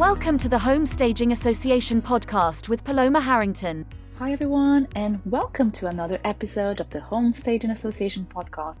[0.00, 3.84] Welcome to the Home Staging Association podcast with Paloma Harrington.
[4.18, 8.80] Hi, everyone, and welcome to another episode of the Home Staging Association podcast.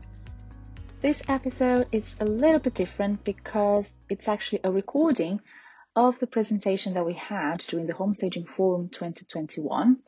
[1.02, 5.42] This episode is a little bit different because it's actually a recording
[5.94, 9.98] of the presentation that we had during the Home Staging Forum 2021.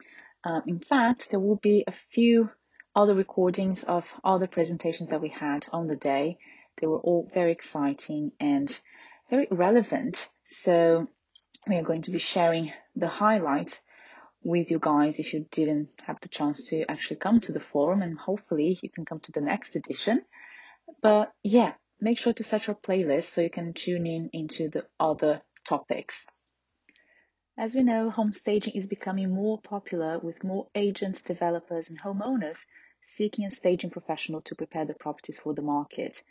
[0.45, 2.49] Um, in fact, there will be a few
[2.97, 6.39] other recordings of other presentations that we had on the day.
[6.81, 8.75] They were all very exciting and
[9.33, 10.29] very relevant.
[10.45, 11.09] So
[11.67, 13.81] we are going to be sharing the highlights
[14.45, 18.03] with you guys if you didn't have the chance to actually come to the forum
[18.03, 20.23] and hopefully you can come to the next edition.
[21.01, 24.85] But yeah, make sure to set your playlist so you can tune in into the
[25.01, 26.27] other topics.
[27.57, 32.67] As we know, home staging is becoming more popular with more agents, developers, and homeowners
[33.03, 36.23] seeking a staging professional to prepare the properties for the market.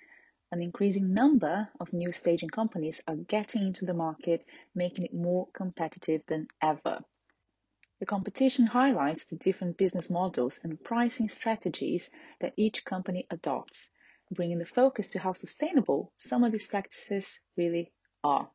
[0.53, 5.47] An increasing number of new staging companies are getting into the market, making it more
[5.53, 7.05] competitive than ever.
[7.99, 12.09] The competition highlights the different business models and pricing strategies
[12.41, 13.91] that each company adopts,
[14.29, 18.51] bringing the focus to how sustainable some of these practices really are.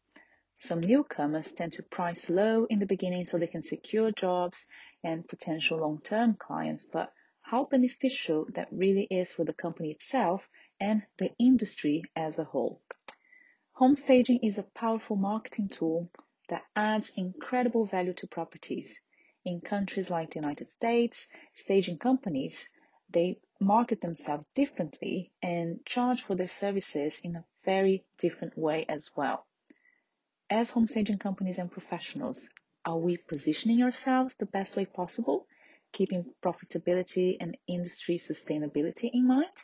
[0.58, 4.66] Some newcomers tend to price low in the beginning so they can secure jobs
[5.02, 7.10] and potential long term clients, but
[7.50, 10.48] how beneficial that really is for the company itself
[10.80, 12.82] and the industry as a whole.
[13.74, 16.10] Home staging is a powerful marketing tool
[16.48, 18.98] that adds incredible value to properties.
[19.44, 22.68] In countries like the United States, staging companies,
[23.10, 29.10] they market themselves differently and charge for their services in a very different way as
[29.16, 29.46] well.
[30.50, 32.50] As home staging companies and professionals,
[32.84, 35.46] are we positioning ourselves the best way possible,
[35.96, 39.56] keeping profitability and industry sustainability in mind?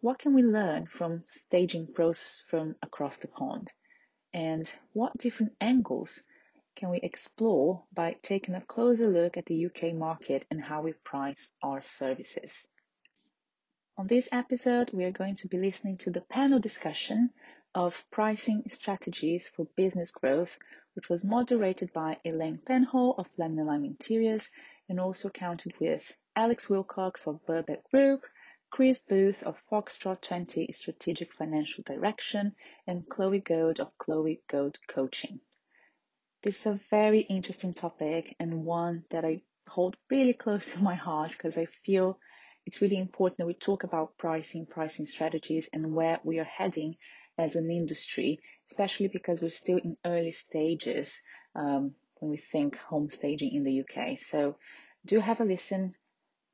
[0.00, 3.70] What can we learn from staging pros from across the pond?
[4.32, 6.22] And what different angles
[6.76, 10.94] can we explore by taking a closer look at the UK market and how we
[11.04, 12.66] price our services?
[13.98, 17.28] On this episode, we are going to be listening to the panel discussion
[17.74, 20.56] of pricing strategies for business growth,
[20.94, 24.48] which was moderated by Elaine Penhaul of Lemon Lime Interiors
[24.88, 28.24] and also counted with Alex Willcocks of Burbeck Group,
[28.70, 32.54] Chris Booth of Foxtrot 20 Strategic Financial Direction,
[32.86, 35.40] and Chloe Gold of Chloe Gold Coaching.
[36.42, 40.94] This is a very interesting topic and one that I hold really close to my
[40.94, 42.18] heart because I feel
[42.66, 46.96] it's really important that we talk about pricing, pricing strategies, and where we are heading
[47.38, 51.20] as an industry, especially because we're still in early stages
[51.54, 51.94] um,
[52.24, 54.18] when we think home staging in the UK.
[54.18, 54.56] So
[55.04, 55.94] do have a listen,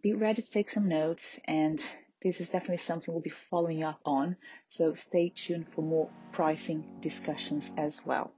[0.03, 1.81] be ready to take some notes, and
[2.21, 4.37] this is definitely something we'll be following up on,
[4.69, 8.33] so stay tuned for more pricing discussions as well.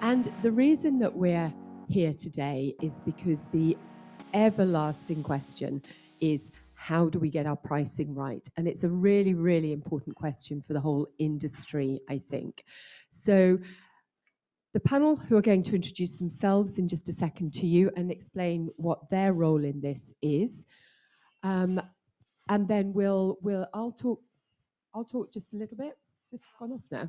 [0.00, 1.52] And the reason that we're
[1.88, 3.76] here today is because the
[4.34, 5.82] everlasting question
[6.20, 8.48] is how do we get our pricing right?
[8.56, 12.62] And it's a really, really important question for the whole industry, I think.
[13.10, 13.58] So,
[14.74, 18.12] the panel who are going to introduce themselves in just a second to you and
[18.12, 20.66] explain what their role in this is.
[21.42, 21.80] Um,
[22.48, 24.20] and then we'll, we'll, I'll talk,
[24.94, 25.98] I'll talk just a little bit.
[26.30, 27.08] This gone off now?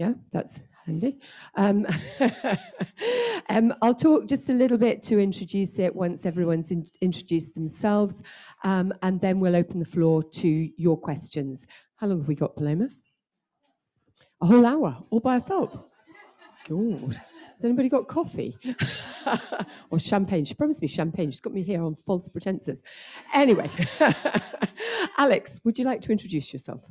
[0.00, 1.18] Yeah, that's handy.
[1.56, 1.86] Um,
[3.50, 8.22] um, I'll talk just a little bit to introduce it once everyone's in, introduced themselves,
[8.64, 11.66] um, and then we'll open the floor to your questions.
[11.96, 12.88] How long have we got, Paloma?
[14.40, 15.86] A whole hour, all by ourselves.
[16.66, 17.20] God.
[17.56, 18.56] Has anybody got coffee?
[19.90, 20.46] or champagne?
[20.46, 21.30] She promised me champagne.
[21.30, 22.82] She's got me here on false pretenses.
[23.34, 23.70] Anyway,
[25.18, 26.90] Alex, would you like to introduce yourself?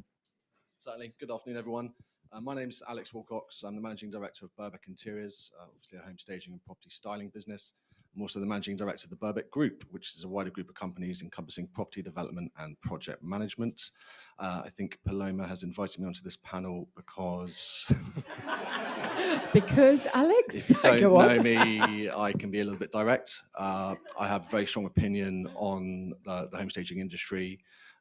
[0.77, 1.15] Certainly.
[1.19, 1.93] Good afternoon, everyone.
[2.31, 3.63] Uh, my name's Alex Willcocks.
[3.63, 7.29] I'm the managing director of Burbeck Interiors, uh, obviously a home staging and property styling
[7.29, 7.73] business.
[8.15, 10.75] I'm also the managing director of the Burbeck Group, which is a wider group of
[10.75, 13.81] companies encompassing property development and project management.
[14.37, 17.91] Uh, I think Paloma has invited me onto this panel because.
[19.53, 20.53] because, Alex?
[20.53, 23.41] If you don't know me, I can be a little bit direct.
[23.57, 27.59] Uh, I have a very strong opinion on the, the home staging industry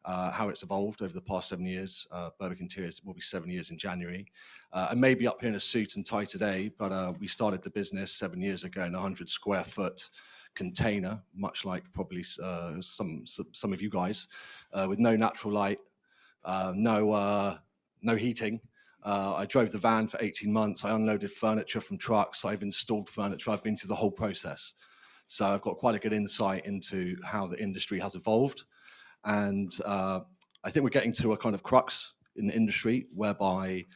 [0.08, 2.08] uh, how it's evolved over the past seven years.
[2.10, 4.26] Uh, Interiors will be seven years in January.
[4.72, 7.26] Uh, I may be up here in a suit and tie today, but uh, we
[7.26, 10.08] started the business seven years ago in a 100 square foot
[10.54, 14.28] container, much like probably uh, some, some of you guys,
[14.72, 15.80] uh, with no natural light,
[16.46, 17.58] uh, no,
[18.00, 18.60] no heating.
[19.04, 20.86] I drove the van for 18 months.
[20.86, 22.46] I unloaded furniture from trucks.
[22.46, 23.50] I've installed furniture.
[23.50, 24.72] I've been through the whole process.
[25.26, 28.64] So I've got quite a good insight into how the industry has evolved.
[29.24, 30.20] And uh,
[30.64, 33.86] I think we're getting to a kind of crux in the industry whereby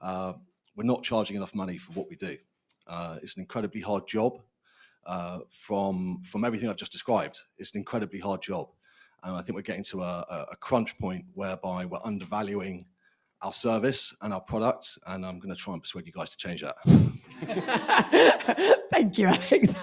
[0.00, 0.34] uh,
[0.76, 2.36] we're not charging enough money for what we do.
[2.86, 4.40] Uh, it's an incredibly hard job.
[5.06, 8.68] Uh, from from everything I've just described, it's an incredibly hard job,
[9.22, 12.84] and I think we're getting to a, a crunch point whereby we're undervaluing
[13.40, 16.36] our service and our products, and I'm going to try and persuade you guys to
[16.36, 16.76] change that.
[18.90, 19.74] Thank you, Alex.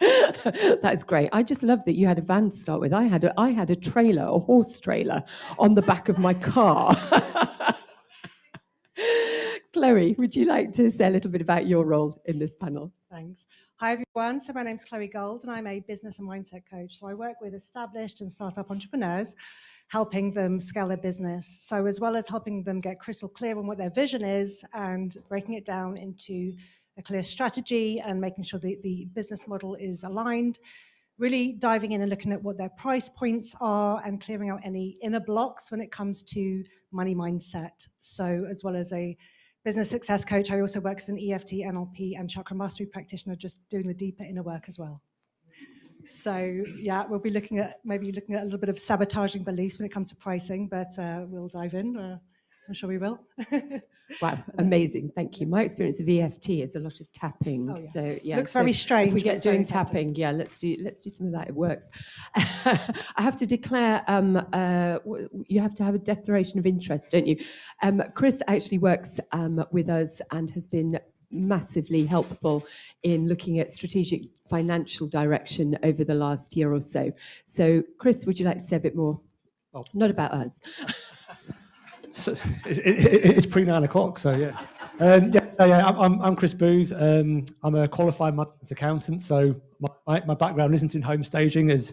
[0.82, 1.28] That's great.
[1.32, 2.92] I just love that you had a van to start with.
[2.92, 5.22] I had a, I had a trailer, a horse trailer,
[5.58, 6.96] on the back of my car.
[9.72, 12.92] Chloe, would you like to say a little bit about your role in this panel?
[13.10, 13.46] Thanks.
[13.76, 14.40] Hi, everyone.
[14.40, 16.98] So, my name's Chloe Gold, and I'm a business and mindset coach.
[16.98, 19.36] So, I work with established and startup entrepreneurs,
[19.88, 21.46] helping them scale their business.
[21.62, 25.16] So, as well as helping them get crystal clear on what their vision is and
[25.28, 26.54] breaking it down into
[26.98, 30.58] a clear strategy and making sure that the business model is aligned,
[31.18, 34.98] really diving in and looking at what their price points are and clearing out any
[35.02, 37.86] inner blocks when it comes to money mindset.
[38.00, 39.16] So, as well as a
[39.66, 40.52] business success coach.
[40.52, 44.22] I also work as an EFT, NLP, and chakra mastery practitioner, just doing the deeper
[44.22, 45.02] inner work as well.
[46.08, 49.78] So yeah, we'll be looking at maybe looking at a little bit of sabotaging beliefs
[49.78, 51.96] when it comes to pricing, but uh, we'll dive in.
[51.96, 52.18] Uh,
[52.68, 53.20] I'm sure we will.
[54.22, 55.10] Wow, amazing.
[55.14, 55.46] Thank you.
[55.46, 57.70] My experience of EFT is a lot of tapping.
[57.70, 57.92] Oh, yes.
[57.92, 59.74] So yeah, Looks so very If strange, we get doing effective.
[59.74, 61.48] tapping, yeah, let's do let's do some of that.
[61.48, 61.90] It works.
[62.34, 64.04] I have to declare.
[64.06, 64.98] Um, uh,
[65.48, 67.36] you have to have a declaration of interest, don't you?
[67.82, 70.98] Um, Chris actually works um, with us and has been
[71.30, 72.66] massively helpful
[73.02, 77.12] in looking at strategic financial direction over the last year or so.
[77.44, 79.20] So, Chris, would you like to say a bit more?
[79.74, 79.84] Oh.
[79.94, 80.60] Not about us.
[82.16, 82.32] So,
[82.64, 84.58] it, it, it's pre nine o'clock, so yeah.
[85.00, 86.90] Um, yeah, so yeah I'm- I'm, Chris Booth.
[86.96, 88.34] Um, I'm a qualified
[88.70, 89.54] accountant, so
[90.06, 91.70] my, my, background isn't in home staging.
[91.70, 91.92] As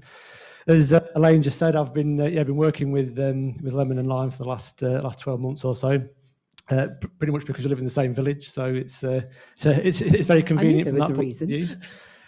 [0.68, 4.00] as uh, Elaine just said, I've been uh, yeah been working with um, with Lemon
[4.00, 6.01] and Lime for the last uh, last 12 months or so.
[6.69, 6.88] Uh,
[7.18, 9.21] pretty much because we live in the same village, so it's uh,
[9.56, 10.86] so it's it's very convenient.
[10.86, 11.81] there was that a reason.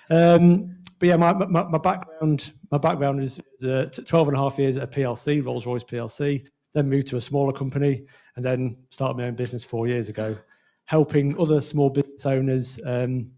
[0.09, 4.37] Um, but yeah, my, my, my background my background is, is uh, t- 12 and
[4.37, 8.05] a half years at a PLC, Rolls Royce PLC, then moved to a smaller company,
[8.35, 10.37] and then started my own business four years ago,
[10.85, 13.31] helping other small business owners um,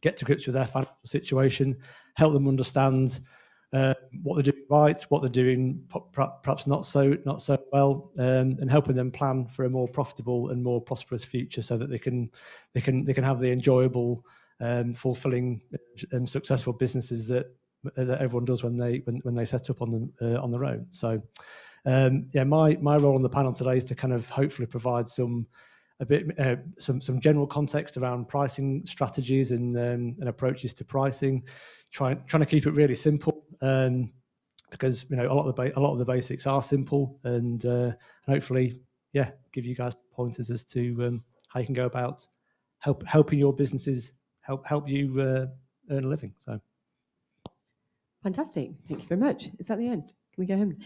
[0.00, 1.76] get to grips with their financial situation,
[2.16, 3.20] help them understand
[3.72, 5.82] uh, what they're doing right, what they're doing
[6.12, 10.50] perhaps not so not so well, um, and helping them plan for a more profitable
[10.50, 12.30] and more prosperous future, so that they can
[12.74, 14.24] they can they can have the enjoyable,
[14.60, 15.62] um, fulfilling,
[16.10, 17.46] and successful businesses that
[17.94, 20.64] that everyone does when they when, when they set up on them uh, on their
[20.64, 20.86] own.
[20.90, 21.22] So,
[21.86, 25.08] um, yeah, my my role on the panel today is to kind of hopefully provide
[25.08, 25.46] some
[26.00, 30.84] a bit uh, some some general context around pricing strategies and um, and approaches to
[30.84, 31.42] pricing,
[31.92, 33.44] trying trying to keep it really simple.
[33.60, 34.10] Um,
[34.70, 37.64] because you know a lot of the a lot of the basics are simple, and
[37.64, 37.92] uh,
[38.26, 38.80] hopefully,
[39.12, 42.26] yeah, give you guys pointers as to um, how you can go about
[42.80, 45.46] help helping your businesses help help you uh,
[45.90, 46.34] earn a living.
[46.38, 46.58] So.
[48.22, 48.70] Fantastic.
[48.88, 49.50] Thank you very much.
[49.58, 50.04] Is that the end?
[50.04, 50.76] Can we go home?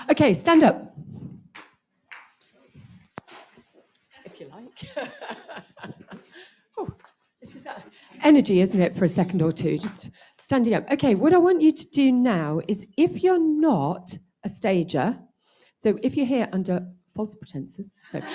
[0.10, 0.96] okay, stand up.
[4.24, 5.08] If you like.
[6.78, 6.92] oh,
[7.40, 7.84] it's that
[8.24, 9.78] energy, isn't it, for a second or two?
[9.78, 10.90] Just standing up.
[10.90, 15.18] Okay, what I want you to do now is if you're not a stager,
[15.74, 18.20] so if you're here under false pretenses, no.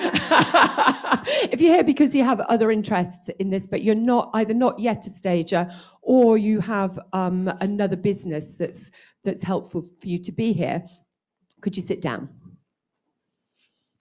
[1.52, 4.80] if you're here because you have other interests in this, but you're not either not
[4.80, 5.70] yet a stager
[6.02, 8.92] or you have um, another business that's
[9.24, 10.84] that's helpful for you to be here,
[11.62, 12.30] could you sit down?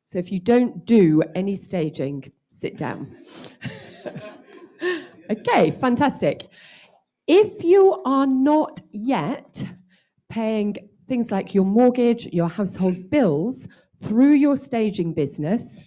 [0.05, 3.17] So if you don't do any staging, sit down.
[5.31, 6.49] okay, fantastic.
[7.27, 9.65] If you are not yet
[10.29, 10.77] paying
[11.09, 13.69] things like your mortgage, your household bills
[14.03, 15.85] through your staging business,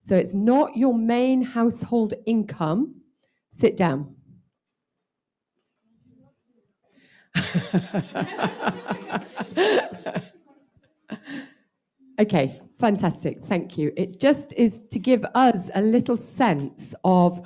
[0.00, 2.96] so it's not your main household income,
[3.50, 4.16] sit down.
[12.20, 13.44] okay, fantastic.
[13.44, 13.92] Thank you.
[13.96, 17.40] It just is to give us a little sense of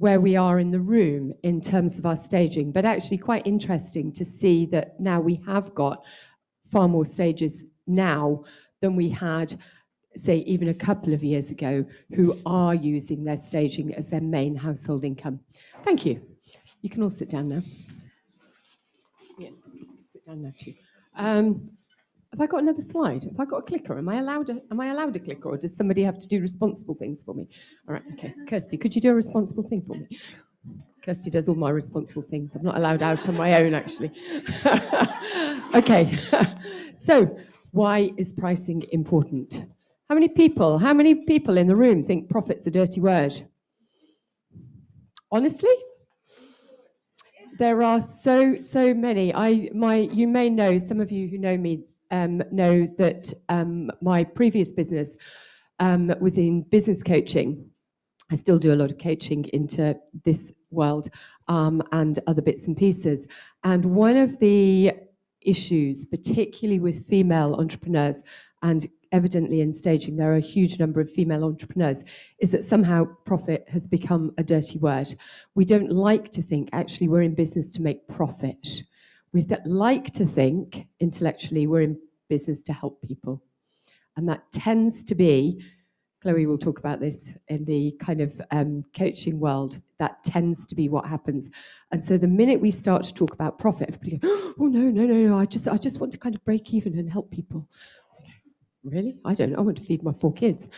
[0.00, 4.10] where we are in the room in terms of our staging, but actually quite interesting
[4.10, 6.02] to see that now we have got
[6.62, 8.42] far more stages now
[8.80, 9.54] than we had,
[10.16, 14.56] say, even a couple of years ago, who are using their staging as their main
[14.56, 15.38] household income.
[15.84, 16.22] Thank you.
[16.80, 17.62] You can all sit down now.
[19.38, 19.50] Yeah,
[20.06, 20.72] sit down now too.
[21.14, 21.72] Um,
[22.32, 23.24] have I got another slide?
[23.24, 23.98] Have I got a clicker?
[23.98, 26.40] Am I allowed a, am I allowed a clicker or does somebody have to do
[26.40, 27.48] responsible things for me?
[27.88, 28.34] All right, okay.
[28.48, 30.18] Kirsty, could you do a responsible thing for me?
[31.04, 32.54] Kirsty does all my responsible things.
[32.54, 34.12] I'm not allowed out on my own, actually.
[35.74, 36.16] okay,
[36.96, 37.36] so
[37.72, 39.64] Why is pricing important?
[40.08, 43.48] How many people, how many people in the room think profit's a dirty word?
[45.30, 45.74] Honestly?
[47.58, 49.32] There are so, so many.
[49.34, 53.90] I, my, you may know, some of you who know me um, know that um,
[54.00, 55.16] my previous business
[55.78, 57.70] um, was in business coaching.
[58.30, 61.08] I still do a lot of coaching into this world
[61.48, 63.26] um, and other bits and pieces.
[63.64, 64.92] And one of the
[65.40, 68.22] issues, particularly with female entrepreneurs,
[68.62, 72.04] and evidently in staging there are a huge number of female entrepreneurs,
[72.38, 75.14] is that somehow profit has become a dirty word.
[75.54, 78.82] We don't like to think actually we're in business to make profit.
[79.32, 83.42] We like to think intellectually we're in business to help people.
[84.16, 85.62] And that tends to be
[86.22, 89.80] Chloe will talk about this in the kind of um, coaching world.
[89.98, 91.50] That tends to be what happens.
[91.92, 95.06] And so the minute we start to talk about profit, everybody goes, "Oh no, no,
[95.06, 95.38] no, no!
[95.38, 97.68] I just, I just want to kind of break even and help people."
[98.84, 99.16] Really?
[99.24, 99.54] I don't.
[99.56, 100.68] I want to feed my four kids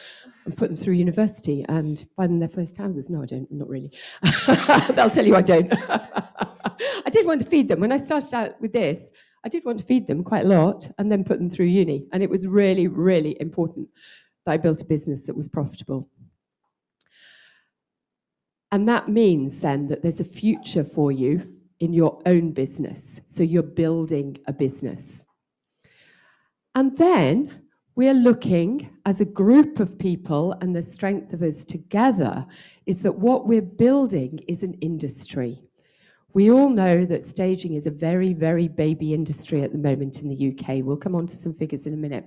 [0.44, 3.10] and put them through university and buy them their first houses.
[3.10, 3.50] No, I don't.
[3.50, 3.92] Not really.
[4.94, 5.72] They'll tell you I don't.
[7.12, 9.12] I did want to feed them when I started out with this.
[9.44, 12.06] I did want to feed them quite a lot and then put them through uni,
[12.10, 13.90] and it was really, really important
[14.46, 16.08] that I built a business that was profitable.
[18.70, 23.20] And that means then that there's a future for you in your own business.
[23.26, 25.26] So you're building a business.
[26.74, 32.46] And then we're looking as a group of people, and the strength of us together
[32.86, 35.60] is that what we're building is an industry.
[36.34, 40.28] We all know that staging is a very, very baby industry at the moment in
[40.28, 40.82] the UK.
[40.82, 42.24] We'll come on to some figures in a minute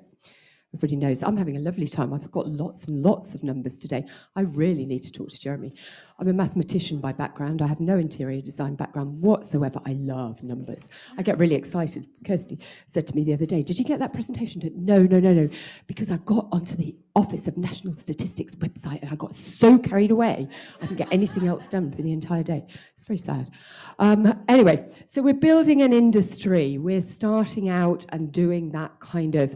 [0.76, 2.14] everybody knows I'm having a lovely time.
[2.14, 4.06] I've got lots and lots of numbers today.
[4.36, 5.74] I really need to talk to Jeremy.
[6.20, 7.62] I'm a mathematician by background.
[7.62, 9.80] I have no interior design background whatsoever.
[9.86, 10.90] I love numbers.
[11.18, 12.08] I get really excited.
[12.26, 14.70] Kirsty said to me the other day, Did you get that presentation?
[14.76, 15.48] No, no, no, no.
[15.88, 20.12] Because I got onto the Office of National Statistics website and I got so carried
[20.12, 20.50] away,
[20.82, 22.66] I didn't get anything else done for the entire day.
[22.98, 23.50] It's very sad.
[23.98, 26.78] Um, anyway, so we're building an industry.
[26.78, 29.56] We're starting out and doing that kind of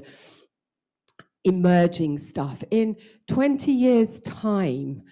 [1.43, 2.63] emerging stuff.
[2.71, 2.95] In
[3.27, 5.03] 20 years' time,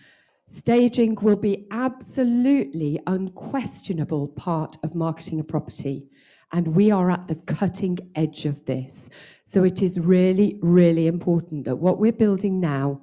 [0.45, 6.07] staging will be absolutely unquestionable part of marketing a property.
[6.51, 9.09] And we are at the cutting edge of this.
[9.43, 13.01] So it is really, really important that what we're building now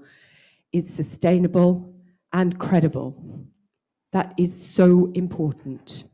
[0.73, 1.95] is sustainable
[2.33, 3.47] and credible.
[4.13, 6.05] That is so important.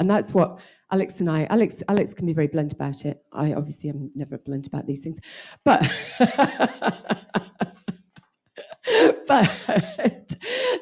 [0.00, 3.22] And that's what Alex and I, Alex, Alex can be very blunt about it.
[3.32, 5.20] I obviously am never blunt about these things,
[5.64, 5.80] but
[9.26, 10.36] but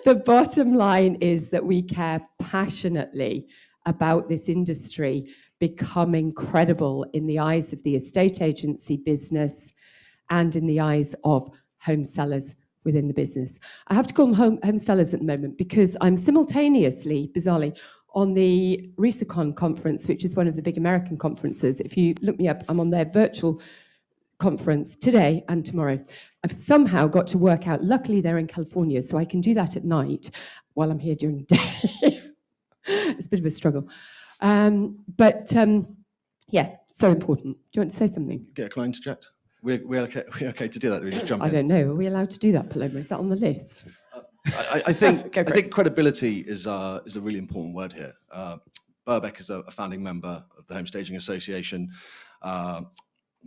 [0.05, 3.49] the bottom line is that we care passionately
[3.85, 5.27] about this industry
[5.59, 9.73] becoming credible in the eyes of the estate agency business
[10.31, 11.49] and in the eyes of
[11.81, 13.59] home sellers within the business.
[13.89, 17.77] I have to call them home, home sellers at the moment because I'm simultaneously, bizarrely,
[18.17, 21.81] on the RESACON conference, which is one of the big American conferences.
[21.81, 23.61] If you look me up, I'm on their virtual
[24.39, 26.03] conference today and tomorrow.
[26.43, 29.77] I've somehow got to work out, luckily they're in California, so I can do that
[29.77, 30.31] at night
[30.73, 31.45] while I'm here during the
[32.05, 32.23] day.
[32.87, 33.87] it's a bit of a struggle.
[34.41, 35.97] Um, but um,
[36.49, 37.57] yeah, so important.
[37.57, 38.47] Do you want to say something?
[38.57, 39.31] Yeah, can I interject?
[39.63, 41.03] We're, we're, okay, we're okay to do that.
[41.03, 41.53] We just jump I in.
[41.53, 41.91] don't know.
[41.91, 42.99] Are we allowed to do that, Paloma?
[42.99, 43.85] Is that on the list?
[44.47, 48.13] I, I think I think credibility is uh, is a really important word here.
[48.31, 48.59] Uh,
[49.07, 51.91] Burbeck is a, a founding member of the Home Staging Association.
[52.43, 52.83] Uh,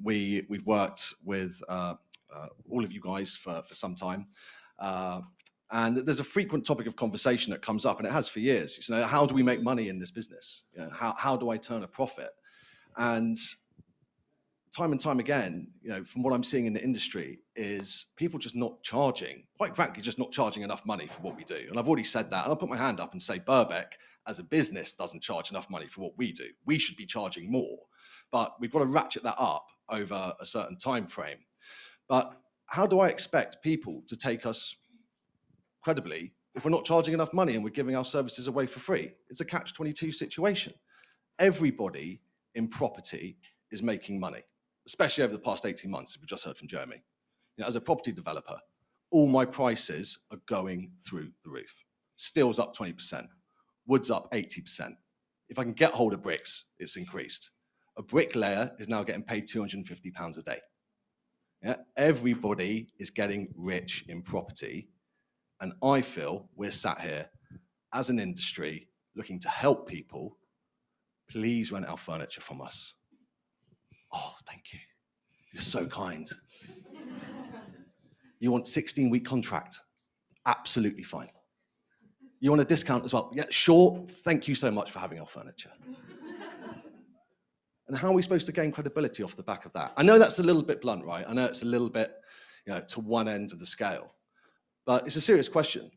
[0.02, 1.96] we we've worked with uh,
[2.34, 4.28] uh, all of you guys for for some time.
[4.78, 5.22] Uh,
[5.72, 8.90] and there's a frequent topic of conversation that comes up, and it has for years.
[8.90, 10.64] You know, how do we make money in this business?
[10.74, 12.30] You know, how how do I turn a profit?
[12.98, 13.38] And
[14.76, 18.40] time and time again, you know, from what I'm seeing in the industry, is people
[18.40, 21.66] just not charging, quite frankly, just not charging enough money for what we do.
[21.70, 22.46] And I've already said that.
[22.46, 23.98] And I'll put my hand up and say Burbeck,
[24.28, 26.46] as a business, doesn't charge enough money for what we do.
[26.66, 27.80] We should be charging more,
[28.32, 31.40] but we've got to ratchet that up over a certain time frame.
[32.08, 34.76] But how do I expect people to take us
[35.82, 39.12] credibly if we're not charging enough money and we're giving our services away for free?
[39.30, 40.74] It's a catch 22 situation.
[41.40, 42.22] Everybody
[42.56, 43.38] in property
[43.72, 44.44] is making money
[44.90, 47.04] especially over the past 18 months, as we just heard from Jeremy.
[47.60, 48.58] You know, as a property developer,
[49.12, 51.76] all my prices are going through the roof.
[52.16, 53.28] Steel's up 20%,
[53.86, 54.96] wood's up 80%.
[55.50, 57.52] If I can get hold of bricks, it's increased.
[57.98, 60.60] A bricklayer is now getting paid 250 pounds a day.
[61.62, 61.76] Yeah?
[61.98, 64.88] Everybody is getting rich in property.
[65.60, 67.26] And I feel we're sat here
[67.94, 68.88] as an industry
[69.18, 70.38] looking to help people.
[71.30, 72.94] Please rent our furniture from us.
[74.14, 74.80] Oh, thank you.
[75.52, 76.30] You're so kind.
[78.40, 79.80] You want 16 week contract?
[80.46, 81.30] Absolutely fine.
[82.40, 83.32] You want a discount as well?
[83.34, 84.06] Yeah, sure.
[84.24, 85.72] Thank you so much for having our furniture.
[87.88, 89.92] and how are we supposed to gain credibility off the back of that?
[89.98, 91.26] I know that's a little bit blunt, right?
[91.28, 92.14] I know it's a little bit,
[92.66, 94.14] you know, to one end of the scale,
[94.86, 95.92] but it's a serious question.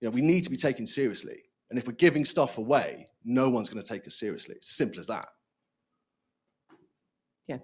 [0.00, 1.42] You know, we need to be taken seriously.
[1.70, 4.54] And if we're giving stuff away, no one's going to take us seriously.
[4.56, 5.28] It's simple as that.
[7.48, 7.58] Yeah.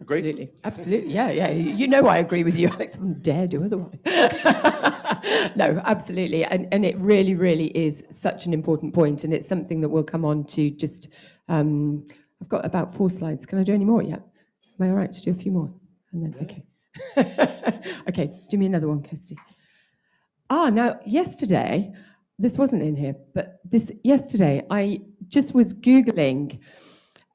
[0.00, 0.18] Agree?
[0.18, 0.52] Absolutely.
[0.62, 1.12] Absolutely.
[1.14, 1.50] Yeah, yeah.
[1.50, 2.96] You know I agree with you, Alex.
[2.96, 4.02] I wouldn't dare do otherwise.
[5.56, 6.44] no, absolutely.
[6.44, 10.04] And, and it really, really is such an important point, And it's something that we'll
[10.04, 11.08] come on to just.
[11.48, 12.06] Um,
[12.42, 13.46] I've got about four slides.
[13.46, 14.20] Can I do any more yet?
[14.78, 15.72] Am I all right to do a few more?
[16.12, 16.64] And then, okay.
[18.08, 19.36] okay, do me another one, Kirsty.
[20.50, 21.92] Ah, now, yesterday,
[22.38, 26.58] this wasn't in here, but this yesterday, I just was Googling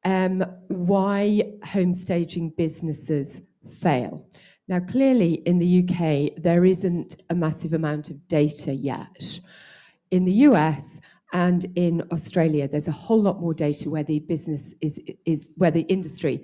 [0.03, 4.25] um, why home staging businesses fail.
[4.67, 9.39] Now, clearly in the UK, there isn't a massive amount of data yet.
[10.11, 11.01] In the US
[11.33, 15.71] and in Australia, there's a whole lot more data where the business is, is where
[15.71, 16.43] the industry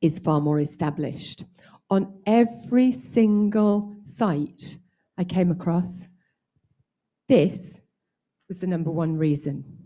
[0.00, 1.44] is far more established.
[1.90, 4.78] On every single site
[5.16, 6.06] I came across,
[7.28, 7.82] this
[8.48, 9.77] was the number one reason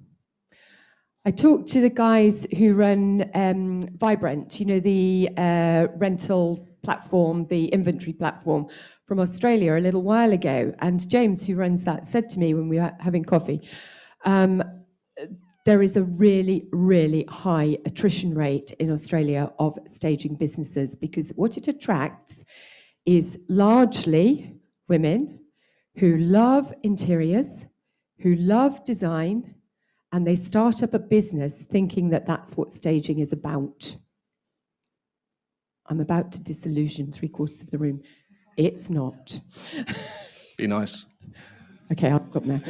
[1.24, 7.46] I talked to the guys who run um, Vibrent, you know, the uh, rental platform,
[7.46, 8.66] the inventory platform
[9.04, 10.74] from Australia a little while ago.
[10.80, 13.60] And James, who runs that, said to me when we were having coffee,
[14.24, 14.64] um,
[15.64, 21.56] there is a really, really high attrition rate in Australia of staging businesses because what
[21.56, 22.44] it attracts
[23.06, 24.56] is largely
[24.88, 25.38] women
[25.98, 27.66] who love interiors,
[28.18, 29.54] who love design,
[30.12, 33.96] and they start up a business thinking that that's what staging is about.
[35.86, 38.02] I'm about to disillusion three quarters of the room.
[38.56, 39.40] It's not.
[40.58, 41.06] Be nice.
[41.90, 42.60] Okay, I'll stop now.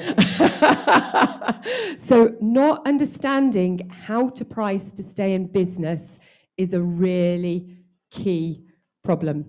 [1.98, 6.18] so, not understanding how to price to stay in business
[6.56, 7.76] is a really
[8.10, 8.64] key
[9.04, 9.44] problem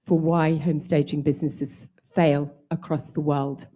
[0.00, 3.66] for why home staging businesses fail across the world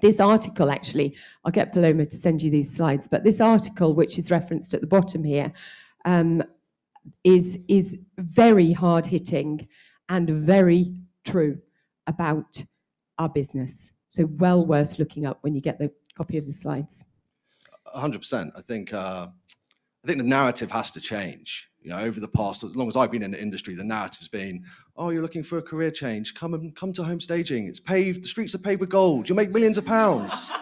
[0.00, 4.18] this article actually, I'll get Paloma to send you these slides, but this article, which
[4.18, 5.52] is referenced at the bottom here,
[6.04, 6.42] um,
[7.24, 9.66] is is very hard hitting
[10.08, 11.58] and very true
[12.06, 12.62] about
[13.18, 13.92] our business.
[14.08, 17.04] So well worth looking up when you get the copy of the slides.
[17.94, 18.50] 100%.
[18.56, 19.28] I think uh,
[20.04, 21.68] I think the narrative has to change.
[21.88, 24.28] You know, over the past, as long as I've been in the industry, the narrative's
[24.28, 24.62] been,
[24.98, 26.34] oh, you're looking for a career change.
[26.34, 27.66] Come and come to home staging.
[27.66, 28.22] It's paved.
[28.22, 29.26] The streets are paved with gold.
[29.26, 30.52] You'll make millions of pounds.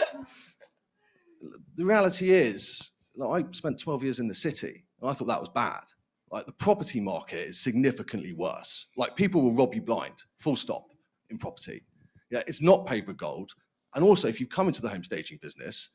[1.76, 5.40] the reality is, like, I spent 12 years in the city, and I thought that
[5.40, 5.82] was bad.
[6.30, 8.86] Like the property market is significantly worse.
[8.96, 10.22] Like people will rob you blind.
[10.38, 10.86] Full stop
[11.28, 11.82] in property.
[12.30, 13.52] Yeah, it's not paved with gold.
[13.94, 15.90] And also, if you come into the home staging business,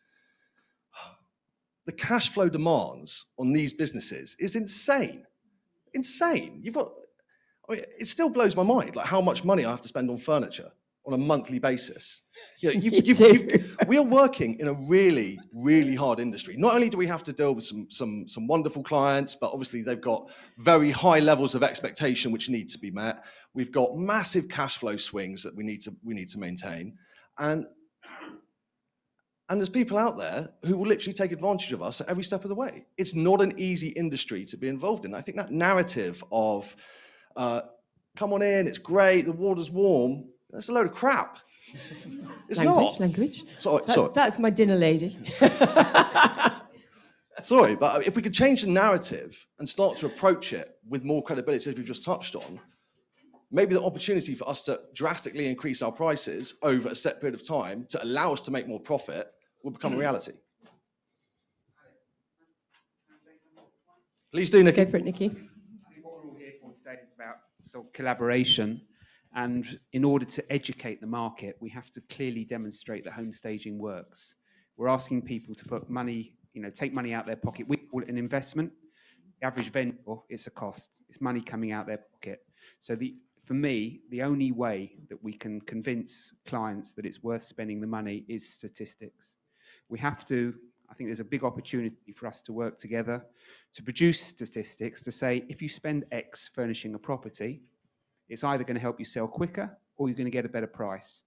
[1.85, 5.25] the cash flow demands on these businesses is insane.
[5.93, 6.59] Insane.
[6.63, 6.91] You've got,
[7.69, 10.09] I mean, it still blows my mind, like how much money I have to spend
[10.09, 10.71] on furniture
[11.07, 12.21] on a monthly basis.
[12.59, 16.55] You know, you've, you've, you've, we are working in a really, really hard industry.
[16.57, 19.81] Not only do we have to deal with some, some, some wonderful clients, but obviously
[19.81, 23.23] they've got very high levels of expectation which need to be met.
[23.53, 26.97] We've got massive cash flow swings that we need to, we need to maintain.
[27.37, 27.65] And
[29.49, 32.43] and there's people out there who will literally take advantage of us at every step
[32.43, 32.85] of the way.
[32.97, 35.13] It's not an easy industry to be involved in.
[35.13, 36.75] I think that narrative of,
[37.35, 37.61] uh,
[38.17, 41.39] come on in, it's great, the water's warm, that's a load of crap.
[42.47, 42.99] It's language, not.
[42.99, 43.43] Language.
[43.57, 44.11] Sorry, that's, sorry.
[44.13, 45.17] that's my dinner lady.
[47.41, 51.23] sorry, but if we could change the narrative and start to approach it with more
[51.23, 52.59] credibility, as we've just touched on,
[53.51, 57.47] maybe the opportunity for us to drastically increase our prices over a set period of
[57.47, 59.31] time to allow us to make more profit
[59.65, 59.99] will become a mm.
[59.99, 60.31] reality.
[64.31, 64.83] Please do, Nikki.
[64.83, 65.25] Go for it, Nikki.
[65.25, 68.81] I think what we're all here for today is about sort of collaboration.
[69.33, 73.79] And in order to educate the market, we have to clearly demonstrate that home staging
[73.79, 74.35] works.
[74.77, 77.67] We're asking people to put money, you know, take money out their pocket.
[77.67, 78.71] We call it an investment.
[79.41, 79.97] The average vendor,
[80.29, 80.99] it's a cost.
[81.09, 82.39] It's money coming out their pocket.
[82.79, 87.43] So the for me, the only way that we can convince clients that it's worth
[87.43, 89.35] spending the money is statistics.
[89.89, 90.53] We have to,
[90.89, 93.25] I think there's a big opportunity for us to work together
[93.73, 97.61] to produce statistics to say if you spend X furnishing a property,
[98.29, 100.67] it's either going to help you sell quicker or you're going to get a better
[100.67, 101.23] price.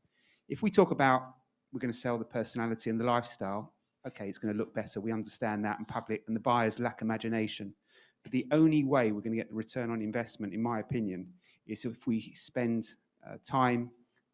[0.49, 1.35] If we talk about
[1.73, 3.75] we're going to sell the personality and the lifestyle,
[4.07, 5.01] okay, it's going to look better.
[5.01, 7.75] We understand that, in public and the buyers lack imagination.
[8.23, 11.27] But the only way we're going to get the return on investment, in my opinion,
[11.67, 12.89] is if we spend
[13.29, 13.91] uh, time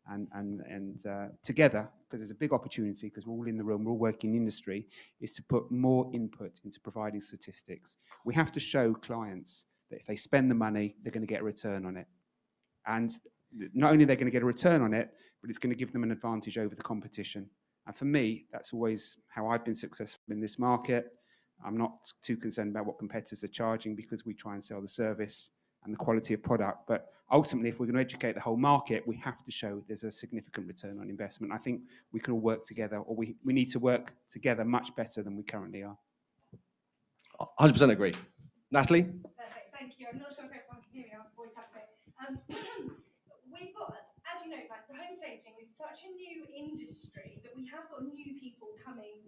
[0.09, 3.65] and, and, and uh, together, because there's a big opportunity, because we're all in the
[3.65, 4.87] room, we're all working in industry,
[5.21, 7.97] is to put more input into providing statistics.
[8.25, 11.41] We have to show clients that if they spend the money, they're going to get
[11.41, 12.07] a return on it.
[12.87, 13.13] And
[13.73, 15.79] not only they're they going to get a return on it, but it's going to
[15.79, 17.49] give them an advantage over the competition.
[17.87, 21.13] And for me, that's always how I've been successful in this market.
[21.65, 24.89] I'm not too concerned about what competitors are charging because we try and sell the
[24.89, 25.51] service
[25.85, 26.87] and the quality of product.
[26.87, 30.05] But ultimately, if we're going to educate the whole market, we have to show there's
[30.05, 31.53] a significant return on investment.
[31.53, 34.95] I think we can all work together, or we, we need to work together much
[34.97, 35.97] better than we currently are.
[37.61, 38.15] 100% agree.
[38.71, 39.03] Natalie?
[39.03, 40.07] Perfect, thank you.
[40.11, 41.89] I'm not sure if everyone can hear me, I've always had it.
[42.23, 42.39] Um,
[43.53, 43.95] we've got,
[44.31, 47.91] as you know, like the home staging is such a new industry that we have
[47.91, 49.23] got new people coming.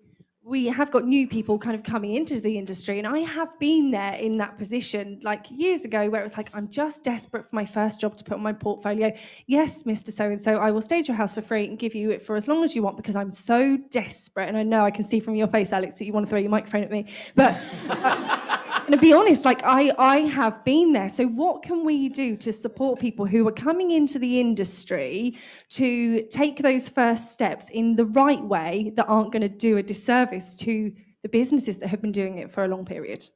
[0.47, 3.91] We have got new people kind of coming into the industry, and I have been
[3.91, 7.57] there in that position like years ago where it was like, I'm just desperate for
[7.57, 9.13] my first job to put on my portfolio.
[9.49, 10.13] Yes, Mr.
[10.13, 12.37] So and so, I will stage your house for free and give you it for
[12.37, 14.49] as long as you want because I'm so desperate.
[14.49, 16.39] And I know I can see from your face, Alex, that you want to throw
[16.39, 17.07] your microphone at me.
[17.35, 17.61] But
[18.87, 21.09] and to be honest, like I, I have been there.
[21.09, 25.37] So what can we do to support people who are coming into the industry
[25.71, 29.83] to take those first steps in the right way that aren't going to do a
[29.83, 30.93] disservice to
[31.25, 33.29] the businesses that have been doing it for a long period?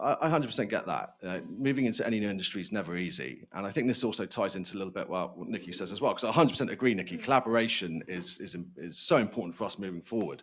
[0.00, 1.14] I I 100% get that.
[1.22, 3.46] Uh, moving into any new industry is never easy.
[3.52, 6.00] And I think this also ties into a little bit well, what Nikki says as
[6.00, 7.16] well, because I 100% agree, Nikki.
[7.16, 10.42] Collaboration is, is, is so important for us moving forward.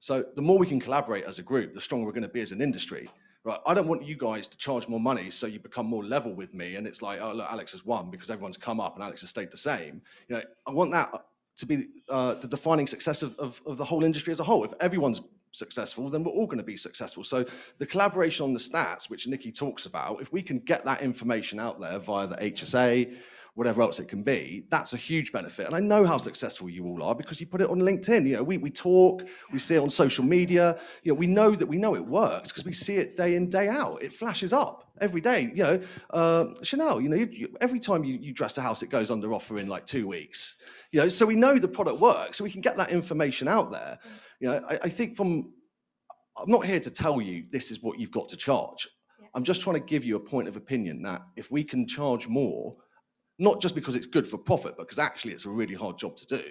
[0.00, 2.42] So the more we can collaborate as a group, the stronger we're going to be
[2.42, 3.08] as an industry.
[3.44, 6.32] Right, I don't want you guys to charge more money so you become more level
[6.32, 6.76] with me.
[6.76, 9.28] And it's like, oh, look, Alex has won because everyone's come up and Alex has
[9.28, 10.00] stayed the same.
[10.28, 11.26] You know, I want that
[11.56, 14.64] to be uh, the defining success of, of, of the whole industry as a whole.
[14.64, 15.20] If everyone's
[15.52, 17.22] successful, then we're all going to be successful.
[17.22, 17.44] So
[17.78, 21.60] the collaboration on the stats, which Nikki talks about, if we can get that information
[21.60, 23.14] out there via the HSA,
[23.54, 25.66] whatever else it can be, that's a huge benefit.
[25.66, 28.26] And I know how successful you all are because you put it on LinkedIn.
[28.26, 30.78] You know, we, we talk, we see it on social media.
[31.04, 33.48] You know, we know that we know it works because we see it day in,
[33.48, 34.02] day out.
[34.02, 35.52] It flashes up every day.
[35.54, 38.82] You know, uh, Chanel, you know, you, you, every time you, you dress a house,
[38.82, 40.56] it goes under offer in like two weeks.
[40.90, 43.70] You know, so we know the product works, so we can get that information out
[43.70, 43.98] there.
[44.40, 45.52] You know, I, I think from,
[46.36, 48.88] I'm not here to tell you this is what you've got to charge.
[49.36, 52.28] I'm just trying to give you a point of opinion that if we can charge
[52.28, 52.76] more,
[53.38, 56.16] not just because it's good for profit, but because actually it's a really hard job
[56.16, 56.42] to do,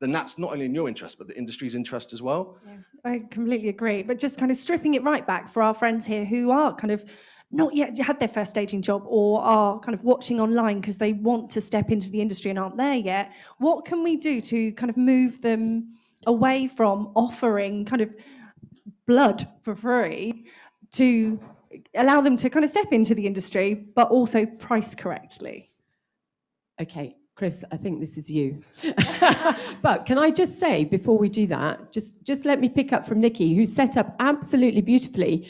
[0.00, 2.58] then that's not only in your interest, but the industry's interest as well.
[2.66, 4.02] Yeah, I completely agree.
[4.02, 6.90] But just kind of stripping it right back for our friends here who are kind
[6.90, 7.04] of
[7.52, 11.12] not yet had their first staging job or are kind of watching online because they
[11.12, 13.32] want to step into the industry and aren't there yet.
[13.58, 15.92] What can we do to kind of move them
[16.26, 18.14] away from offering kind of
[19.06, 20.46] blood for free
[20.92, 21.40] to
[21.94, 25.70] allow them to kind of step into the industry, but also price correctly?
[26.80, 28.62] Okay, Chris, I think this is you.
[29.82, 33.06] but can I just say before we do that, just just let me pick up
[33.06, 35.48] from Nikki, who set up absolutely beautifully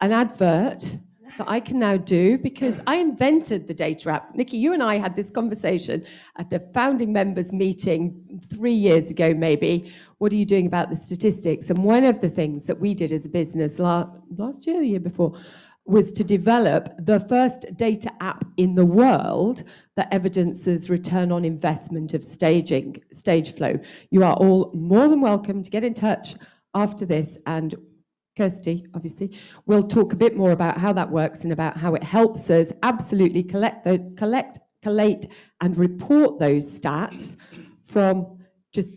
[0.00, 0.98] an advert
[1.38, 4.34] that I can now do because I invented the data app.
[4.34, 6.04] Nikki, you and I had this conversation
[6.36, 9.92] at the founding members meeting three years ago, maybe.
[10.18, 11.70] What are you doing about the statistics?
[11.70, 15.00] And one of the things that we did as a business la- last year, year
[15.00, 15.38] before,
[15.84, 19.62] was to develop the first data app in the world
[19.96, 23.78] that evidences return on investment of staging, stage flow.
[24.10, 26.34] You are all more than welcome to get in touch
[26.74, 27.74] after this and
[28.36, 32.02] Kirsty, obviously, will talk a bit more about how that works and about how it
[32.02, 35.26] helps us absolutely collect the collect, collate,
[35.60, 37.36] and report those stats
[37.82, 38.38] from
[38.72, 38.94] just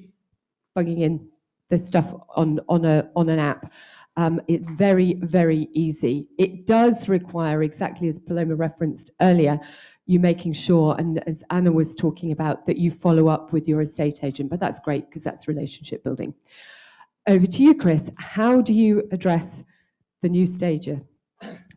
[0.78, 1.28] bugging in
[1.70, 3.74] the stuff on on a on an app.
[4.18, 6.28] Um, it's very, very easy.
[6.38, 9.60] It does require, exactly as Paloma referenced earlier,
[10.06, 13.82] you making sure, and as Anna was talking about, that you follow up with your
[13.82, 14.50] estate agent.
[14.50, 16.34] But that's great because that's relationship building.
[17.28, 18.12] Over to you, Chris.
[18.18, 19.64] How do you address
[20.22, 21.02] the new stager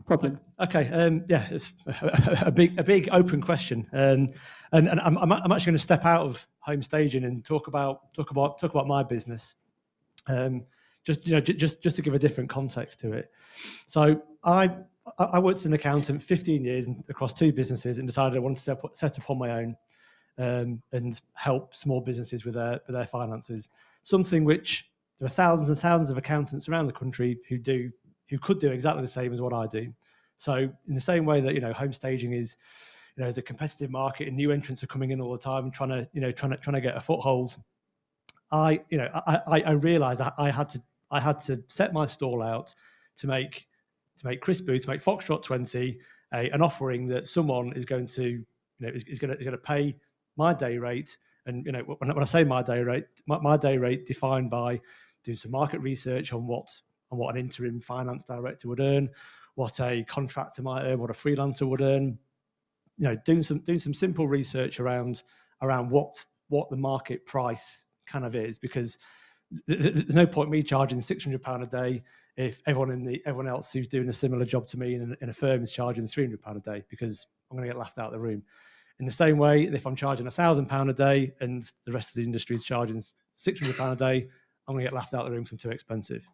[0.06, 0.40] problem?
[0.60, 4.28] Okay, um, yeah, it's a, big, a big open question, um,
[4.72, 8.12] and and I'm, I'm actually going to step out of home staging and talk about
[8.12, 9.54] talk about talk about my business.
[10.26, 10.64] Um,
[11.04, 13.30] just you know, just just to give a different context to it.
[13.86, 14.70] So I
[15.18, 18.62] I worked as an accountant 15 years across two businesses and decided I wanted to
[18.62, 19.76] set, up- set up on my own
[20.38, 23.68] um, and help small businesses with their with their finances.
[24.02, 27.90] Something which there are thousands and thousands of accountants around the country who do
[28.28, 29.92] who could do exactly the same as what I do.
[30.36, 32.56] So in the same way that you know home staging is
[33.16, 35.70] you know there's a competitive market and new entrants are coming in all the time
[35.70, 37.56] trying to you know trying to trying to get a foothold.
[38.52, 41.92] I you know I I, I realised I, I had to I had to set
[41.92, 42.74] my stall out
[43.16, 43.66] to make
[44.18, 45.98] to make Crispy, to make Foxtrot 20
[46.34, 48.46] a, an offering that someone is going to, you
[48.80, 49.96] know, is, is going to, is going to pay
[50.36, 51.16] my day rate.
[51.46, 54.50] And, you know, when, when I say my day rate, my, my day rate defined
[54.50, 54.80] by
[55.24, 56.68] doing some market research on what,
[57.10, 59.08] on what an interim finance director would earn,
[59.54, 62.18] what a contractor might earn, what a freelancer would earn,
[62.98, 65.22] you know, doing some, doing some simple research around,
[65.62, 68.98] around what, what the market price kind of is, because
[69.66, 72.02] th- th- there's no point me charging 600 pound a day
[72.38, 75.24] if everyone in the everyone else who's doing a similar job to me in, a-
[75.24, 77.98] in a firm is charging 300 pound a day because i'm going to get laughed
[77.98, 78.42] out of the room.
[79.00, 82.10] In the same way if i'm charging a thousand pound a day and the rest
[82.10, 83.02] of the industry is charging
[83.36, 84.28] 600 pound a day
[84.66, 86.26] i'm going to get laughed out of the room because i'm too expensive.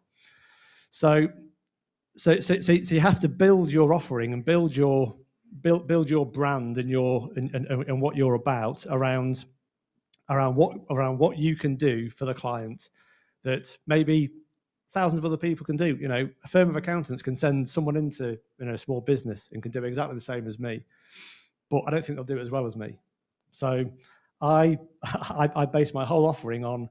[0.91, 1.27] So
[2.15, 5.15] so, so so so you have to build your offering and build your
[5.61, 9.45] build build your brand and your and, and, and what you're about around
[10.29, 12.89] around what around what you can do for the client
[13.43, 14.31] that maybe
[14.95, 15.97] thousands of other people can do.
[15.97, 19.49] You know, a firm of accountants can send someone into you know a small business
[19.53, 20.83] and can do exactly the same as me,
[21.69, 22.97] but I don't think they'll do it as well as me.
[23.51, 23.85] So
[24.41, 26.89] I I, I base my whole offering on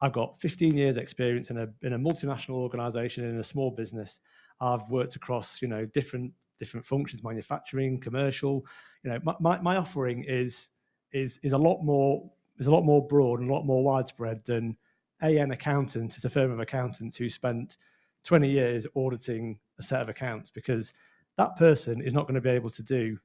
[0.00, 4.20] I've got 15 years experience in a in a multinational organization in a small business.
[4.60, 8.64] I've worked across you know different different functions, manufacturing, commercial.
[9.02, 10.70] You know, my, my, my offering is
[11.12, 14.44] is is a lot more is a lot more broad and a lot more widespread
[14.44, 14.76] than
[15.22, 17.76] an accountant is a firm of accountants who spent
[18.24, 20.92] 20 years auditing a set of accounts because
[21.36, 23.18] that person is not going to be able to do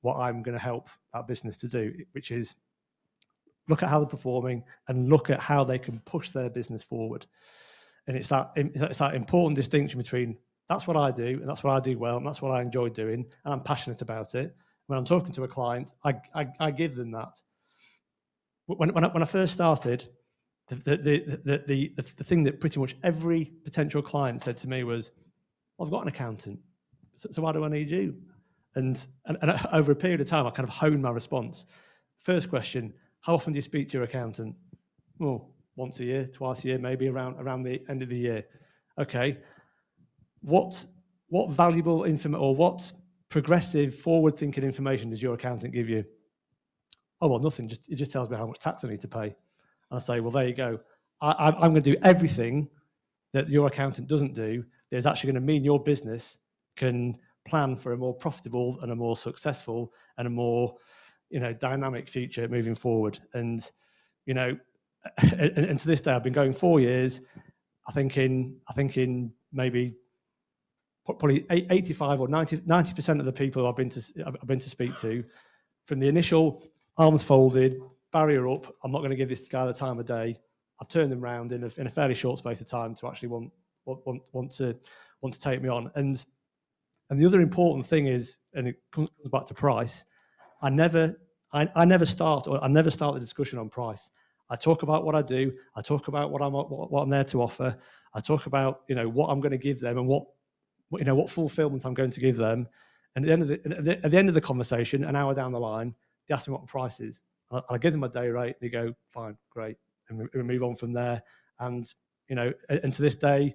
[0.00, 2.54] what I'm going to help that business to do, which is
[3.68, 7.26] look at how they're performing and look at how they can push their business forward.
[8.06, 11.48] And it's that it's that- it's that important distinction between that's what I do and
[11.48, 14.34] that's what I do well and that's what I enjoy doing and I'm passionate about
[14.34, 14.56] it.
[14.86, 17.42] When I'm talking to a client, I I, I give them that.
[18.66, 20.08] When when I, when I first started,
[20.76, 25.12] the the, the the thing that pretty much every potential client said to me was,
[25.80, 26.60] "I've got an accountant,
[27.16, 28.16] so, so why do I need you?"
[28.74, 31.66] And, and and over a period of time, I kind of honed my response.
[32.20, 34.54] First question: How often do you speak to your accountant?
[35.18, 38.44] Well, once a year, twice a year, maybe around around the end of the year.
[38.98, 39.38] Okay,
[40.40, 40.84] what
[41.28, 42.92] what valuable information or what
[43.28, 46.04] progressive, forward-thinking information does your accountant give you?
[47.20, 47.68] Oh well, nothing.
[47.68, 49.34] Just it just tells me how much tax I need to pay.
[49.90, 50.80] I say, well, there you go.
[51.20, 52.68] I, I'm, I'm going to do everything
[53.32, 54.64] that your accountant doesn't do.
[54.90, 56.38] That is actually going to mean your business
[56.76, 60.76] can plan for a more profitable and a more successful and a more,
[61.30, 63.18] you know, dynamic future moving forward.
[63.34, 63.60] And
[64.26, 64.56] you know,
[65.18, 67.20] and, and to this day, I've been going four years.
[67.88, 69.94] I think in I think in maybe
[71.04, 74.96] probably 85 or 90 percent of the people I've been to I've been to speak
[74.98, 75.24] to,
[75.86, 76.62] from the initial
[76.98, 77.80] arms folded,
[78.12, 80.38] barrier up, I'm not going to give this guy the time of day.
[80.80, 83.28] I've turned them round in a, in a fairly short space of time to actually
[83.28, 83.52] want
[83.84, 84.76] want want, to
[85.20, 85.90] want to take me on.
[85.94, 86.24] And
[87.10, 90.04] and the other important thing is, and it comes back to price.
[90.62, 91.16] I never
[91.52, 94.10] I, I never start or I never start the discussion on price.
[94.50, 95.52] I talk about what I do.
[95.76, 97.76] I talk about what I'm what, what I'm there to offer.
[98.14, 100.24] I talk about you know what I'm going to give them and what
[100.90, 102.68] what, you know what fulfillment I'm going to give them.
[103.16, 105.16] And at the end of the, at the, at the end of the conversation, an
[105.16, 105.94] hour down the line,
[106.28, 107.20] they ask me what the price is.
[107.50, 108.56] I, I give them a day rate.
[108.60, 109.76] They go, fine, great,
[110.08, 111.22] and we, we move on from there.
[111.60, 111.92] And
[112.28, 113.54] you know, and, and to this day,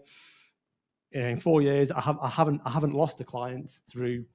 [1.12, 4.26] you know, in four years, I, have, I haven't I haven't lost a client through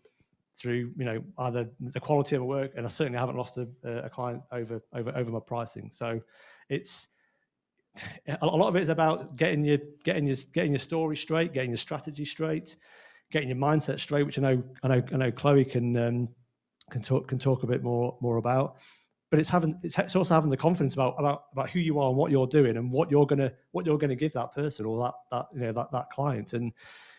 [0.59, 3.69] through you know either the quality of my work, and I certainly haven't lost a,
[3.85, 5.91] a client over over over my pricing.
[5.93, 6.21] So
[6.69, 7.09] it's
[8.41, 11.71] a lot of it is about getting your getting your getting your story straight, getting
[11.71, 12.77] your strategy straight,
[13.31, 16.29] getting your mindset straight, which I know I know I know Chloe can um,
[16.91, 18.77] can talk can talk a bit more more about.
[19.31, 22.09] But it's having it's, it's also having the confidence about about about who you are
[22.09, 25.03] and what you're doing and what you're gonna what you're gonna give that person or
[25.03, 26.55] that that you know that that client.
[26.55, 26.73] And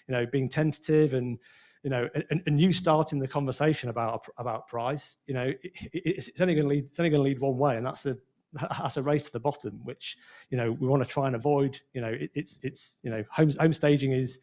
[0.09, 1.37] you know being tentative and
[1.83, 6.01] you know and, and you starting the conversation about about price you know it, it,
[6.03, 8.05] it's, it's only going to lead it's only going to lead one way and that's
[8.05, 8.17] a
[8.53, 10.17] that's a race to the bottom which
[10.49, 13.23] you know we want to try and avoid you know it, it's it's you know
[13.31, 14.39] home home staging is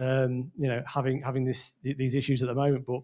[0.00, 3.02] um you know having having this these issues at the moment but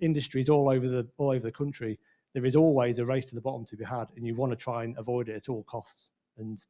[0.00, 1.98] industries all over the all over the country
[2.34, 4.56] there is always a race to the bottom to be had and you want to
[4.56, 6.64] try and avoid it at all costs and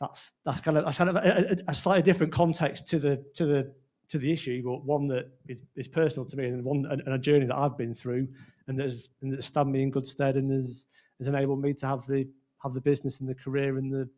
[0.00, 3.46] that's that's kind of that's kind of a, a, slightly different context to the to
[3.46, 3.72] the
[4.08, 7.18] to the issue but one that is, is personal to me and one and, a
[7.18, 8.28] journey that I've been through
[8.66, 11.86] and that's and that's stand me in good stead and has has enabled me to
[11.86, 12.26] have the
[12.62, 14.08] have the business and the career and the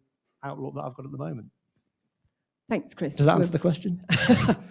[0.42, 1.48] outlook that I've got at the moment.
[2.68, 3.14] Thanks, Chris.
[3.14, 4.02] Does that answer the question?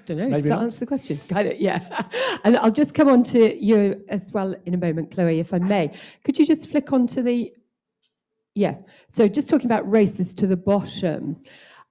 [0.06, 0.28] don't know.
[0.28, 0.64] Maybe Does that not.
[0.64, 1.18] answer the question?
[1.30, 2.08] Kind of, yeah.
[2.44, 5.60] and I'll just come on to you as well in a moment, Chloe, if I
[5.60, 5.92] may.
[6.26, 7.54] Could you just flick on to the,
[8.54, 8.76] yeah.
[9.08, 11.42] So just talking about races to the bottom.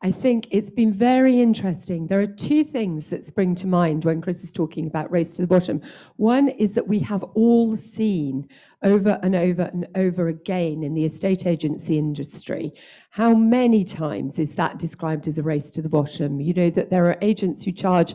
[0.02, 2.06] I think it's been very interesting.
[2.06, 5.42] There are two things that spring to mind when Chris is talking about race to
[5.42, 5.80] the bottom.
[6.16, 8.46] One is that we have all seen
[8.82, 12.74] over and over and over again in the estate agency industry
[13.14, 16.40] how many times is that described as a race to the bottom?
[16.40, 18.12] You know, that there are agents who charge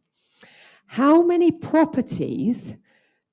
[0.86, 2.74] How many properties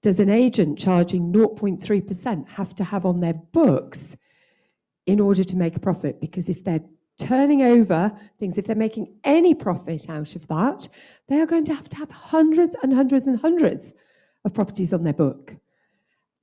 [0.01, 4.15] does an agent charging 0.3% have to have on their books
[5.05, 6.21] in order to make a profit?
[6.21, 6.83] Because if they're
[7.17, 10.87] turning over things, if they're making any profit out of that,
[11.27, 13.93] they are going to have to have hundreds and hundreds and hundreds
[14.45, 15.55] of properties on their book.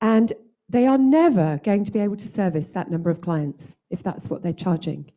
[0.00, 0.32] And
[0.68, 4.28] they are never going to be able to service that number of clients if that's
[4.28, 5.10] what they're charging.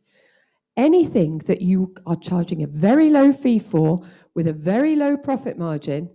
[0.76, 5.58] Anything that you are charging a very low fee for with a very low profit
[5.58, 6.08] margin,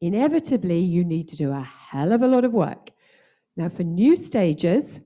[0.00, 2.90] inevitably you need to do a hell of a lot of work.
[3.56, 5.00] Now, for new stages,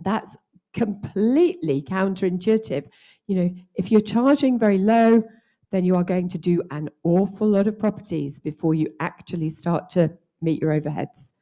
[0.00, 0.36] that's
[0.72, 2.86] completely counterintuitive.
[3.26, 5.24] You know, if you're charging very low,
[5.70, 9.90] then you are going to do an awful lot of properties before you actually start
[9.90, 11.33] to meet your overheads.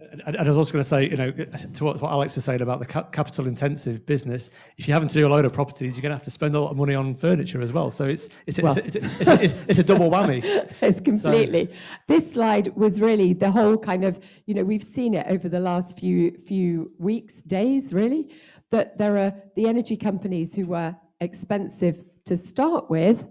[0.00, 2.62] And I was also going to say, you know, to what, what Alex is saying
[2.62, 6.02] about the capital intensive business, if you're having to do a load of properties, you're
[6.02, 7.90] going to have to spend a lot of money on furniture as well.
[7.90, 10.44] So it's it's, well, it's, it's, it's, it's, it's, a double whammy.
[10.80, 11.66] it's completely.
[11.66, 11.72] So.
[12.06, 15.60] This slide was really the whole kind of, you know, we've seen it over the
[15.60, 18.28] last few few weeks, days, really,
[18.70, 23.26] that there are the energy companies who were expensive to start with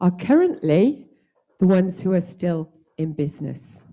[0.00, 1.06] are currently
[1.60, 3.86] the ones who are still in business.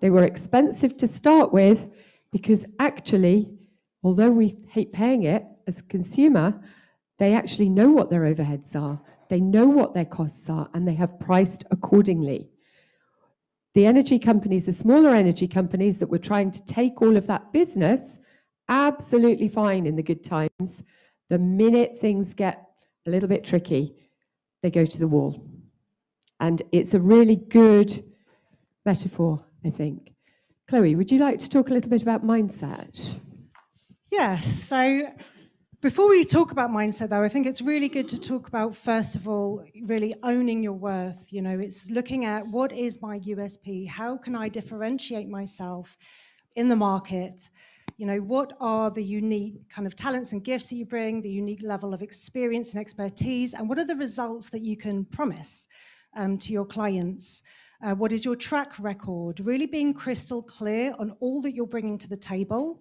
[0.00, 1.88] They were expensive to start with
[2.30, 3.50] because actually,
[4.02, 6.60] although we hate paying it as a consumer,
[7.18, 9.00] they actually know what their overheads are.
[9.28, 12.48] They know what their costs are and they have priced accordingly.
[13.74, 17.52] The energy companies, the smaller energy companies that were trying to take all of that
[17.52, 18.18] business,
[18.68, 20.82] absolutely fine in the good times.
[21.28, 22.64] The minute things get
[23.06, 23.94] a little bit tricky,
[24.62, 25.44] they go to the wall.
[26.40, 28.02] And it's a really good
[28.84, 30.12] metaphor I think.
[30.68, 33.18] Chloe, would you like to talk a little bit about mindset?
[34.10, 34.64] Yes.
[34.64, 35.02] So
[35.80, 39.14] before we talk about mindset, though, I think it's really good to talk about, first
[39.14, 41.32] of all, really owning your worth.
[41.32, 43.86] You know, it's looking at what is my USP?
[43.86, 45.96] How can I differentiate myself
[46.56, 47.48] in the market?
[47.96, 51.30] You know, what are the unique kind of talents and gifts that you bring, the
[51.30, 55.68] unique level of experience and expertise, and what are the results that you can promise
[56.16, 57.42] um, to your clients?
[57.80, 59.38] Uh, what is your track record?
[59.38, 62.80] Really being crystal clear on all that you're bringing to the table.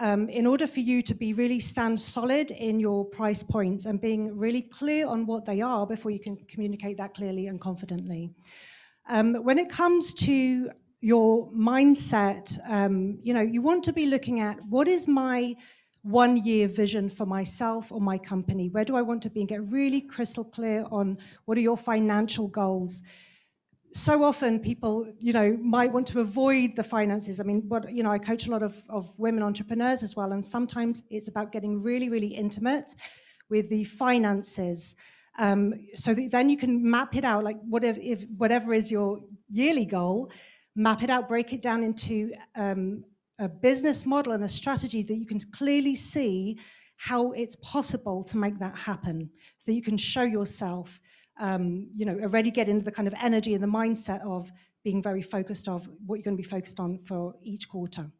[0.00, 4.00] Um, in order for you to be really stand solid in your price points and
[4.00, 8.30] being really clear on what they are before you can communicate that clearly and confidently.
[9.08, 14.40] Um, when it comes to your mindset, um, you know, you want to be looking
[14.40, 15.54] at what is my
[16.02, 18.68] one year vision for myself or my company?
[18.68, 19.40] Where do I want to be?
[19.40, 23.02] And get really crystal clear on what are your financial goals
[23.92, 27.40] so often people, you know, might want to avoid the finances.
[27.40, 30.32] I mean, what, you know, I coach a lot of, of women entrepreneurs as well,
[30.32, 32.94] and sometimes it's about getting really, really intimate
[33.50, 34.94] with the finances.
[35.38, 39.20] Um, so that then you can map it out, like whatever, if, whatever is your
[39.48, 40.30] yearly goal,
[40.74, 43.04] map it out, break it down into um,
[43.38, 46.58] a business model and a strategy that you can clearly see
[46.96, 51.00] how it's possible to make that happen, so you can show yourself
[51.38, 54.50] um, you know, already get into the kind of energy and the mindset of
[54.84, 58.10] being very focused of what you're going to be focused on for each quarter.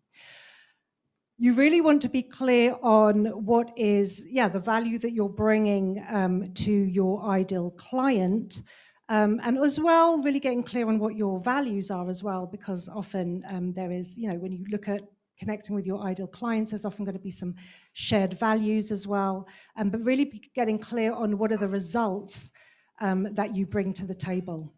[1.37, 6.05] You really want to be clear on what is, yeah, the value that you're bringing
[6.09, 8.63] um, to your ideal client,
[9.09, 12.89] um, and as well, really getting clear on what your values are as well, because
[12.89, 15.03] often um, there is, you know, when you look at
[15.39, 17.55] connecting with your ideal clients, there's often going to be some
[17.93, 19.47] shared values as well,
[19.77, 22.51] um, but really getting clear on what are the results
[23.01, 24.73] um, that you bring to the table.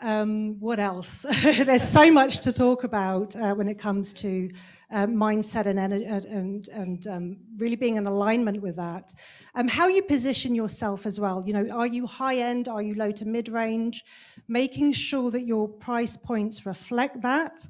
[0.00, 1.24] Um, what else?
[1.42, 4.50] There's so much to talk about uh, when it comes to
[4.90, 9.12] uh, mindset and, and, and um, really being in alignment with that.
[9.54, 11.42] Um, how you position yourself as well.
[11.46, 12.66] You know, are you high end?
[12.66, 14.02] Are you low to mid range?
[14.48, 17.66] Making sure that your price points reflect that.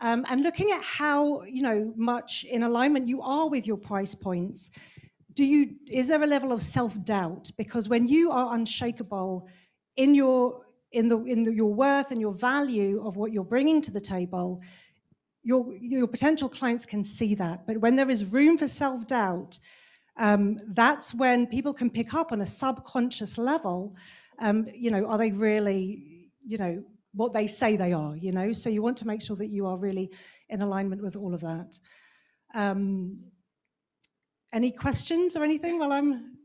[0.00, 4.14] Um, and looking at how you know much in alignment you are with your price
[4.14, 4.70] points
[5.38, 5.60] do you
[6.00, 9.32] is there a level of self-doubt because when you are unshakable
[9.96, 10.40] in your
[10.98, 14.04] in the in the, your worth and your value of what you're bringing to the
[14.14, 14.60] table
[15.48, 17.66] your, your potential clients can see that.
[17.66, 19.58] But when there is room for self doubt,
[20.18, 23.94] um, that's when people can pick up on a subconscious level.
[24.40, 26.84] Um, you know, are they really, you know,
[27.14, 28.14] what they say they are?
[28.16, 30.10] You know, so you want to make sure that you are really
[30.50, 31.78] in alignment with all of that.
[32.54, 33.18] Um,
[34.52, 36.36] any questions or anything while I'm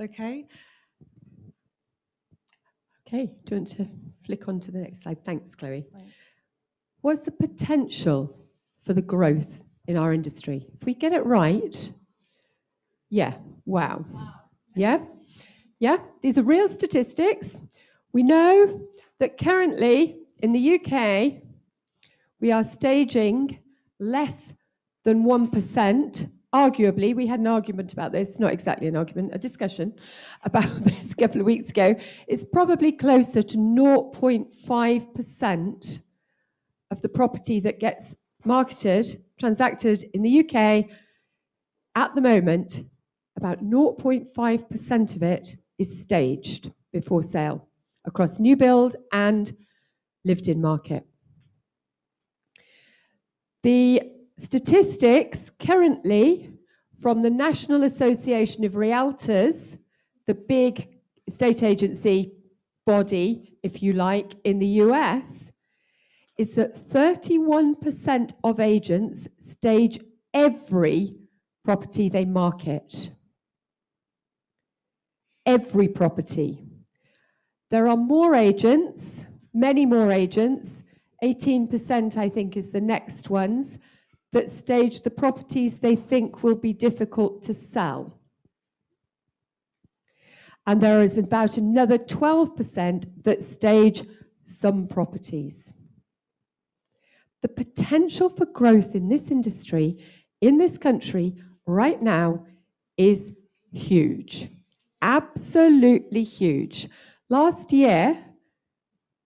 [0.00, 0.46] okay?
[3.06, 3.88] Okay, do you want to
[4.24, 5.24] flick on to the next slide?
[5.24, 5.84] Thanks, Chloe.
[7.02, 8.46] What's the potential
[8.80, 10.66] for the growth in our industry?
[10.74, 11.92] If we get it right,
[13.10, 13.34] yeah,
[13.66, 14.04] wow.
[14.74, 15.04] Yeah,
[15.78, 17.60] yeah, these are real statistics.
[18.12, 18.88] We know
[19.20, 21.42] that currently in the UK,
[22.40, 23.58] we are staging
[23.98, 24.54] less
[25.04, 26.30] than 1%.
[26.54, 29.92] Arguably, we had an argument about this, not exactly an argument, a discussion
[30.44, 31.96] about this a couple of weeks ago.
[32.28, 36.02] It's probably closer to 0.5%
[36.92, 40.84] of the property that gets marketed, transacted in the UK
[41.96, 42.84] at the moment.
[43.36, 47.66] About 0.5% of it is staged before sale
[48.04, 49.56] across new build and
[50.24, 51.04] lived in market.
[53.64, 56.50] The statistics currently
[57.00, 59.78] from the National Association of Realtors,
[60.26, 60.88] the big
[61.28, 62.32] state agency
[62.86, 65.52] body, if you like, in the US,
[66.38, 70.00] is that 31% of agents stage
[70.32, 71.14] every
[71.64, 73.10] property they market.
[75.46, 76.64] Every property.
[77.70, 80.82] There are more agents, many more agents,
[81.22, 83.78] 18% I think is the next ones,
[84.34, 88.18] that stage the properties they think will be difficult to sell.
[90.66, 94.02] And there is about another 12% that stage
[94.42, 95.72] some properties.
[97.42, 100.04] The potential for growth in this industry,
[100.40, 102.44] in this country, right now,
[102.96, 103.36] is
[103.72, 104.48] huge.
[105.00, 106.88] Absolutely huge.
[107.28, 108.18] Last year,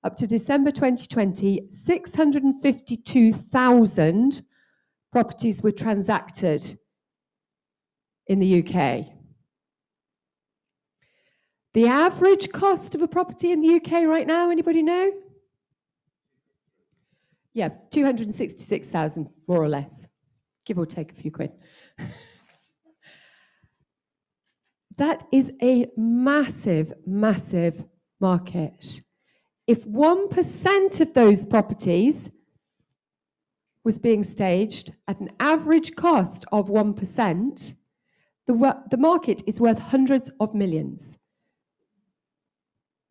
[0.04, 4.42] up to December 2020, 652,000
[5.12, 6.78] properties were transacted
[8.26, 9.06] in the UK.
[11.74, 15.12] The average cost of a property in the UK right now, anybody know?
[17.54, 20.06] Yeah, 266,000, more or less,
[20.66, 21.52] give or take a few quid.
[24.96, 27.84] that is a massive, massive
[28.20, 29.00] market.
[29.66, 32.30] If 1% of those properties
[33.84, 37.74] was being staged at an average cost of 1%,
[38.46, 41.18] the, the market is worth hundreds of millions.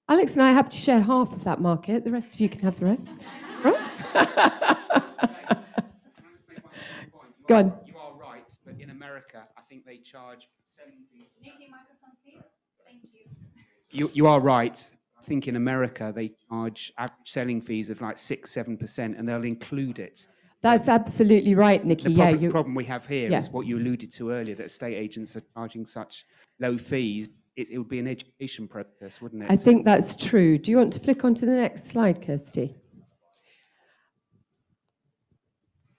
[0.10, 2.06] Alex and I are happy to share half of that market.
[2.06, 3.20] The rest of you can have the rest.
[7.48, 7.74] Go on.
[7.86, 11.28] You are right, but in America, I think they charge selling fees.
[13.92, 14.92] You, you are right.
[15.18, 19.28] I think in America, they charge average selling fees of like six, seven percent, and
[19.28, 20.28] they'll include it.
[20.62, 22.06] That's um, absolutely right, Nikki.
[22.06, 23.52] The yeah, problem, you, problem we have here is Yeah.
[23.52, 26.26] what you alluded to earlier that estate agents are charging such
[26.60, 27.30] low fees.
[27.56, 29.52] It, it would be an education process, wouldn't it?
[29.52, 30.58] I think that's true.
[30.58, 32.76] Do you want to flick on to the next slide, Kirsty?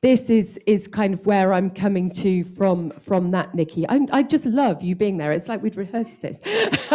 [0.00, 3.84] This is, is kind of where I'm coming to from, from that, Nikki.
[3.88, 5.32] i I just love you being there.
[5.32, 6.40] It's like we'd rehearsed this.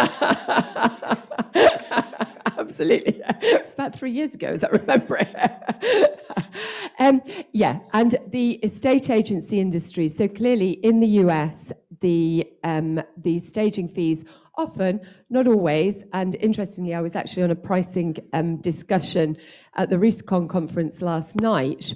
[2.58, 3.22] Absolutely.
[3.42, 6.26] It's about three years ago, as I remember it.
[7.00, 10.08] um, yeah, and the estate agency industry.
[10.08, 14.24] So clearly, in the US, the um, the staging fees
[14.56, 19.36] often, not always, and interestingly, I was actually on a pricing um, discussion
[19.76, 21.94] at the RESACON conference last night.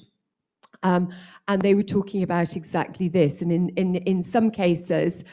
[0.87, 1.03] Um,
[1.49, 3.41] and they were talking about exactly this.
[3.41, 5.23] And in, in, in some cases,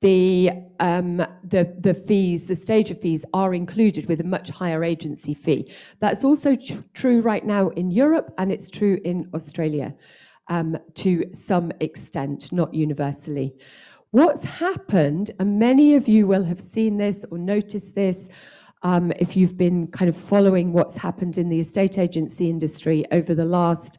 [0.00, 0.50] the,
[0.80, 1.16] um,
[1.54, 5.62] the, the fees, the stager fees, are included with a much higher agency fee.
[6.00, 9.94] That's also tr- true right now in Europe, and it's true in Australia
[10.48, 13.54] um, to some extent, not universally.
[14.10, 18.28] What's happened, and many of you will have seen this or noticed this,
[18.82, 23.32] um, if you've been kind of following what's happened in the estate agency industry over
[23.34, 23.98] the last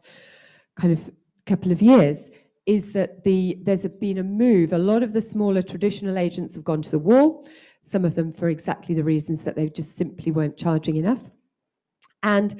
[0.76, 1.10] kind of
[1.46, 2.30] couple of years
[2.66, 4.72] is that the there's a, been a move.
[4.72, 7.46] A lot of the smaller traditional agents have gone to the wall.
[7.82, 11.30] Some of them for exactly the reasons that they just simply weren't charging enough,
[12.22, 12.54] and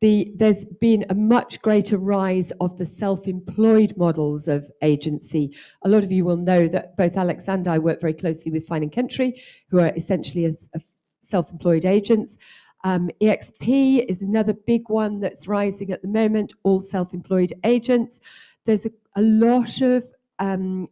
[0.00, 5.56] the there's been a much greater rise of the self-employed models of agency.
[5.82, 8.66] A lot of you will know that both Alex and I work very closely with
[8.66, 10.80] Fine and Country, who are essentially a, a
[11.22, 12.38] self-employed agents.
[12.84, 18.20] Um, EXP is another big one that's rising at the moment, all self employed agents.
[18.66, 20.04] There's a, a lot of
[20.38, 20.88] um,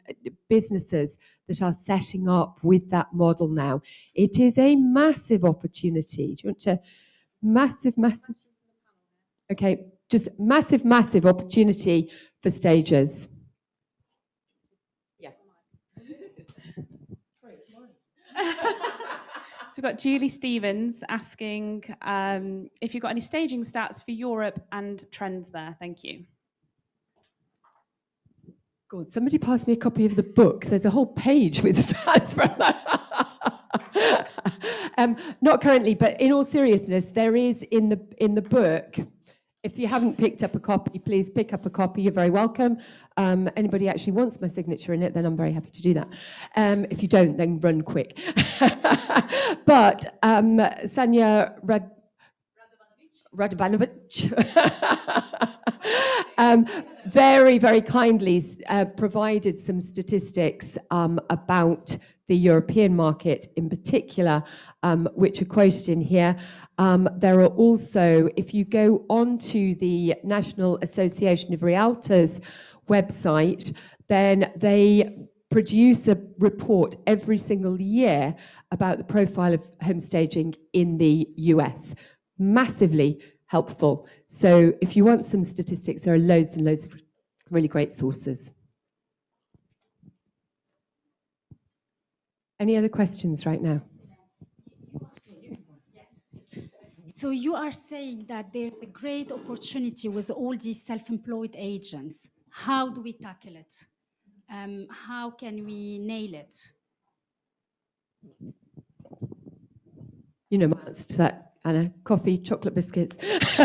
[0.48, 1.18] businesses
[1.48, 3.82] that are setting up with that model now.
[4.14, 6.34] It is a massive opportunity.
[6.34, 6.80] Do you want to?
[7.42, 8.36] Massive, massive.
[9.50, 13.28] Okay, just massive, massive opportunity for stages.
[17.36, 18.78] stagers.
[19.72, 24.62] So we've got Julie Stevens asking um, if you've got any staging stats for Europe
[24.70, 25.74] and trends there.
[25.80, 26.26] Thank you.
[28.90, 30.66] God, somebody passed me a copy of the book.
[30.66, 34.28] There's a whole page with stats from that.
[34.98, 38.98] um, not currently, but in all seriousness, there is in the in the book.
[39.62, 42.02] If you haven't picked up a copy, please pick up a copy.
[42.02, 42.78] You're very welcome.
[43.16, 46.08] Um, anybody actually wants my signature in it, then I'm very happy to do that.
[46.56, 48.18] Um, if you don't, then run quick.
[49.64, 51.92] but um, Sanya Rad-
[53.36, 54.32] Radovanovic
[56.38, 56.66] um,
[57.06, 61.96] very, very kindly uh, provided some statistics um, about
[62.32, 64.42] the European market in particular,
[64.82, 66.34] um, which are quoted in here.
[66.78, 72.40] Um, there are also, if you go onto the National Association of Realtors
[72.88, 73.76] website,
[74.08, 78.34] then they produce a report every single year
[78.70, 81.94] about the profile of home staging in the US.
[82.38, 84.08] Massively helpful.
[84.26, 86.94] So if you want some statistics, there are loads and loads of
[87.50, 88.52] really great sources.
[92.62, 93.82] Any other questions right now?
[97.12, 102.30] So you are saying that there's a great opportunity with all these self-employed agents.
[102.50, 103.74] How do we tackle it?
[104.48, 106.54] Um, how can we nail it?
[110.48, 111.92] You know, my answer to that, Anna.
[112.04, 113.18] Coffee, chocolate biscuits.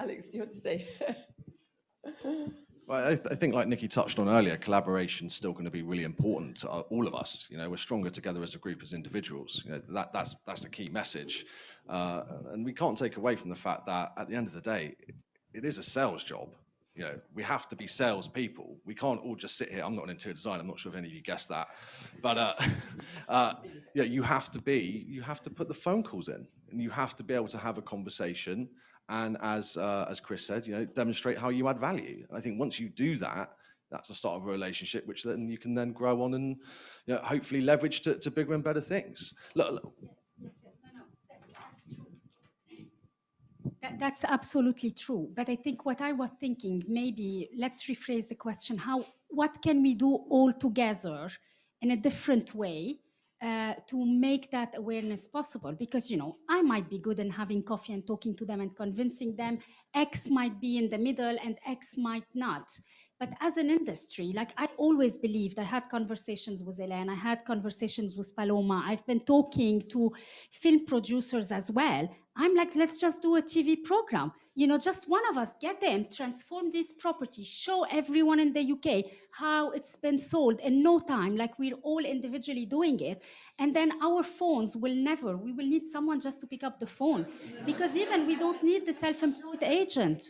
[0.00, 0.88] Alex, do you want to say?
[2.86, 5.70] Well, I, th- I think, like Nikki touched on earlier, collaboration is still going to
[5.70, 7.46] be really important to uh, all of us.
[7.48, 9.62] You know, we're stronger together as a group, as individuals.
[9.64, 11.46] You know, that, that's that's the key message,
[11.88, 14.60] uh, and we can't take away from the fact that at the end of the
[14.60, 14.96] day,
[15.54, 16.54] it is a sales job.
[16.96, 18.76] You know, we have to be salespeople.
[18.84, 19.82] We can't all just sit here.
[19.82, 20.60] I'm not an interior designer.
[20.60, 21.68] I'm not sure if any of you guessed that,
[22.20, 22.54] but uh,
[23.28, 23.54] uh,
[23.94, 25.06] yeah, you have to be.
[25.08, 27.58] You have to put the phone calls in, and you have to be able to
[27.58, 28.68] have a conversation
[29.08, 32.24] and as uh, as Chris said, you know, demonstrate how you add value.
[32.28, 33.50] And I think once you do that,
[33.90, 36.56] that's the start of a relationship, which then you can then grow on and
[37.06, 39.34] you know, hopefully leverage to, to bigger and better things.
[39.54, 39.92] Look, look,
[43.80, 45.28] That, that's absolutely true.
[45.34, 49.82] But I think what I was thinking, maybe let's rephrase the question: How, what can
[49.82, 51.28] we do all together
[51.80, 53.00] in a different way
[53.42, 55.72] uh, to make that awareness possible?
[55.72, 58.74] Because you know, I might be good in having coffee and talking to them and
[58.76, 59.58] convincing them.
[59.94, 62.70] X might be in the middle, and X might not.
[63.22, 67.44] But as an industry, like I always believed, I had conversations with Elaine, I had
[67.44, 70.10] conversations with Paloma, I've been talking to
[70.50, 72.12] film producers as well.
[72.34, 74.32] I'm like, let's just do a TV program.
[74.56, 78.72] You know, just one of us get in, transform this property, show everyone in the
[78.72, 83.22] UK how it's been sold in no time, like we're all individually doing it.
[83.56, 86.88] And then our phones will never, we will need someone just to pick up the
[86.88, 87.26] phone
[87.64, 90.24] because even we don't need the self employed agent.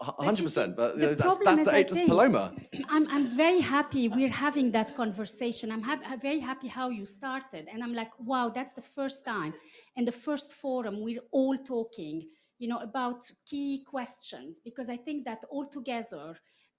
[0.00, 0.76] Hundred percent.
[0.76, 2.54] But the that's that's the agent's Paloma.
[2.88, 5.70] I'm, I'm very happy we're having that conversation.
[5.70, 7.68] I'm, hap- I'm very happy how you started.
[7.72, 9.54] And I'm like, wow, that's the first time.
[9.96, 12.28] In the first forum, we're all talking,
[12.58, 16.34] you know, about key questions because I think that all together,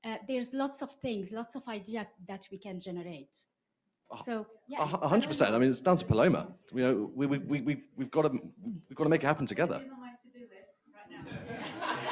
[0.05, 3.36] uh, there's lots of things, lots of idea that we can generate.
[4.26, 4.84] So, yeah.
[4.84, 5.55] A hu- a hundred percent.
[5.55, 6.47] I mean, it's down to Paloma.
[6.74, 8.32] You know, we we we we we've got to
[8.88, 9.82] we've got to make it happen together.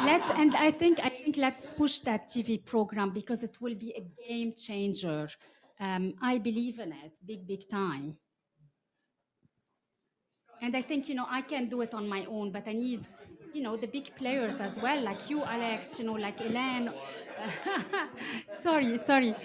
[0.06, 3.92] Let's and i think i think let's push that tv program because it will be
[3.92, 5.28] a game changer.
[5.80, 8.18] Um, i believe in it big big time.
[10.62, 13.08] And i think you know i can do it on my own but i need
[13.54, 16.92] you know the big players as well like you alex you know like elaine
[18.60, 19.36] sorry sorry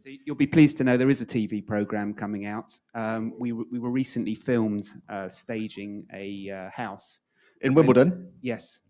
[0.00, 2.72] So you'll be pleased to know there is a TV program coming out.
[2.94, 7.20] Um, we, we were recently filmed uh, staging a uh, house
[7.60, 8.32] In Wimbledon?
[8.40, 8.80] Yes.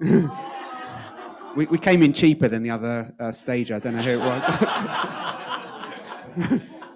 [0.00, 3.76] we, we came in cheaper than the other uh, stager.
[3.76, 4.42] I don't know who it was.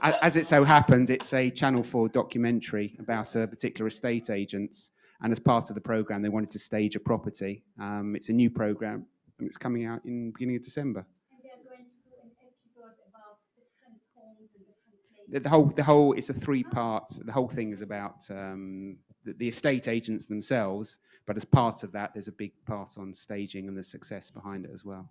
[0.21, 4.91] As it so happened, it's a Channel 4 documentary about a particular estate agents.
[5.23, 7.63] And as part of the program, they wanted to stage a property.
[7.81, 9.07] Um, it's a new program,
[9.39, 11.07] and it's coming out in beginning of December.
[11.33, 13.65] And they are going to do an episode about the
[15.43, 17.11] The, whole, the whole, it's a three part.
[17.25, 21.91] The whole thing is about um, the, the estate agents themselves, but as part of
[21.91, 25.09] that, there's a big part on staging and the success behind it as well.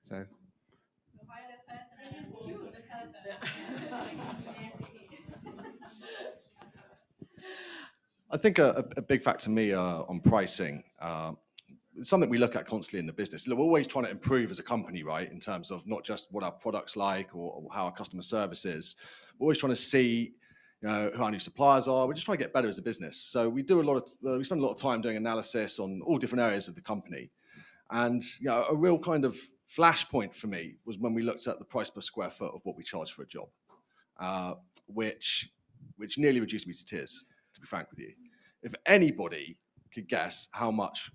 [0.00, 0.24] So.
[8.30, 11.32] I think a, a big factor to me uh, on pricing, uh,
[12.02, 13.46] something we look at constantly in the business.
[13.46, 15.30] We're always trying to improve as a company, right?
[15.30, 18.64] In terms of not just what our products like or, or how our customer service
[18.64, 18.96] is.
[19.38, 20.32] We're always trying to see,
[20.80, 22.06] you know, who our new suppliers are.
[22.06, 23.16] We're just trying to get better as a business.
[23.16, 25.78] So we do a lot of, uh, we spend a lot of time doing analysis
[25.78, 27.30] on all different areas of the company.
[27.90, 29.36] And, you know, a real kind of
[29.70, 32.76] flashpoint for me was when we looked at the price per square foot of what
[32.76, 33.48] we charge for a job,
[34.20, 34.54] uh,
[34.86, 35.50] which,
[35.96, 38.12] which nearly reduced me to tears to be frank with you.
[38.62, 39.58] If anybody
[39.92, 41.10] could guess how much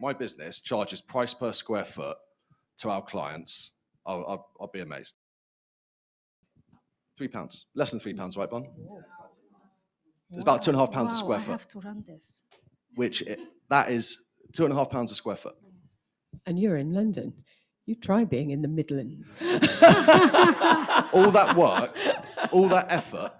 [0.00, 2.16] my business charges price per square foot
[2.78, 3.72] to our clients,
[4.06, 5.14] I'll, I'll, I'll be amazed.
[7.16, 8.66] Three pounds, less than three pounds, right, Bon?
[10.32, 12.04] It's about two and a half pounds a Wow, square I foot, have to run
[12.08, 12.42] this.
[12.96, 13.38] which it,
[13.70, 14.22] that is
[14.52, 15.54] two and a half pounds a square foot.
[16.46, 17.32] And you're in London.
[17.86, 19.36] You try being in the Midlands.
[19.42, 21.96] all that work,
[22.50, 23.30] all that effort,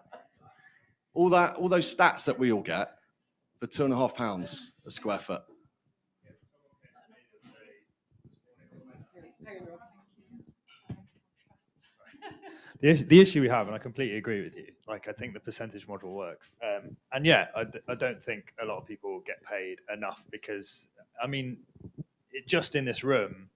[1.15, 2.91] all that, all those stats that we all get
[3.59, 5.43] for two and a half pounds a square foot.
[12.85, 14.67] The, the issue we have, and I completely agree with you.
[14.87, 18.77] Like, I think the percentage model works, um, and yeah, I, don't think a lot
[18.77, 20.91] of people get paid enough because,
[21.23, 21.57] I mean,
[22.31, 23.49] it, just in this room,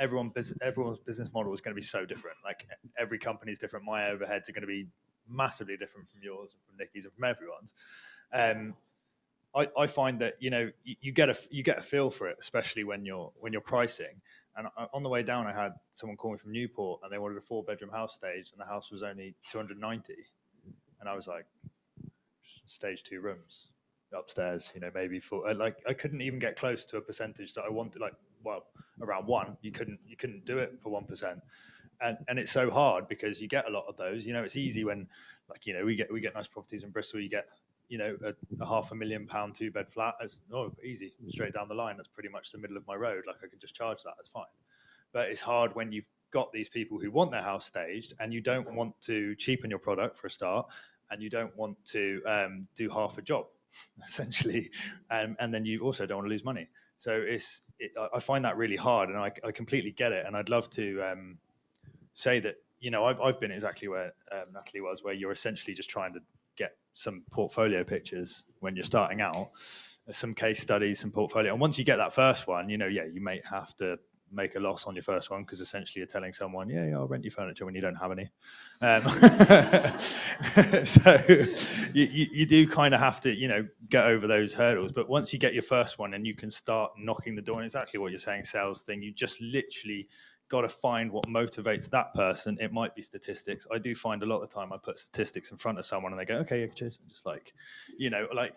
[0.00, 2.38] everyone everyone's business model is going to be so different.
[2.44, 2.66] Like,
[2.98, 3.84] every company's different.
[3.84, 4.88] My overheads are going to be
[5.28, 7.74] massively different from yours, from Nikki's, and from everyone's.
[8.32, 8.74] Um,
[9.54, 12.28] I, I find that you know you, you get a you get a feel for
[12.28, 14.20] it, especially when you're when you're pricing.
[14.56, 17.38] And on the way down, I had someone call me from Newport, and they wanted
[17.38, 20.14] a four bedroom house stage, and the house was only 290,
[21.00, 21.46] and I was like,
[22.66, 23.68] stage two rooms
[24.14, 27.64] upstairs, you know, maybe for like I couldn't even get close to a percentage that
[27.64, 28.64] I wanted, like well
[29.00, 29.56] around one.
[29.62, 31.40] You couldn't you couldn't do it for one percent.
[32.00, 34.26] And, and it's so hard because you get a lot of those.
[34.26, 35.06] You know, it's easy when,
[35.48, 37.20] like, you know, we get we get nice properties in Bristol.
[37.20, 37.46] You get
[37.92, 38.32] you know, a,
[38.62, 40.14] a half a million pound two bed flat.
[40.22, 41.98] It's oh easy, straight down the line.
[41.98, 43.24] That's pretty much the middle of my road.
[43.26, 44.14] Like I can just charge that.
[44.16, 44.46] That's fine.
[45.12, 48.40] But it's hard when you've got these people who want their house staged and you
[48.40, 50.66] don't want to cheapen your product for a start,
[51.10, 53.44] and you don't want to um, do half a job
[54.08, 54.70] essentially,
[55.10, 56.66] um, and then you also don't want to lose money.
[56.96, 60.24] So it's it, I- I find that really hard, and I, I completely get it.
[60.26, 61.36] And I'd love to um,
[62.14, 65.74] say that you know I've I've been exactly where um, Natalie was, where you're essentially
[65.74, 66.20] just trying to
[66.56, 69.50] get some portfolio pictures when you're starting out,
[70.10, 71.52] some case studies, some portfolio.
[71.52, 73.98] And once you get that first one, you know, yeah, you may have to
[74.34, 77.06] make a loss on your first one because essentially you're telling someone, yeah, yeah, I'll
[77.06, 78.30] rent your furniture when you don't have any.
[78.80, 79.02] Um,
[80.84, 81.18] so
[81.92, 84.92] you, you, you do kind of have to, you know, get over those hurdles.
[84.92, 87.64] But once you get your first one and you can start knocking the door, and
[87.64, 90.08] exactly what you're saying, sales thing, you just literally
[90.52, 92.58] got to find what motivates that person.
[92.60, 93.66] It might be statistics.
[93.72, 96.12] I do find a lot of the time I put statistics in front of someone
[96.12, 96.98] and they go, okay, yeah, cheers.
[97.00, 97.54] And just like,
[97.98, 98.52] you know, like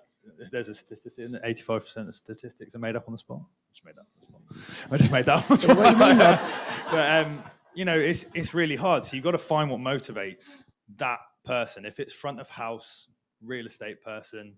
[0.51, 3.39] there's a statistic that 85% of statistics are made up on the spot.
[3.73, 4.87] Just made that up on the spot.
[4.91, 7.43] I just made that up on the What you but, um,
[7.73, 9.05] you know, it's, it's really hard.
[9.05, 10.65] So you've got to find what motivates
[10.97, 11.85] that person.
[11.85, 13.07] If it's front of house,
[13.41, 14.57] real estate person,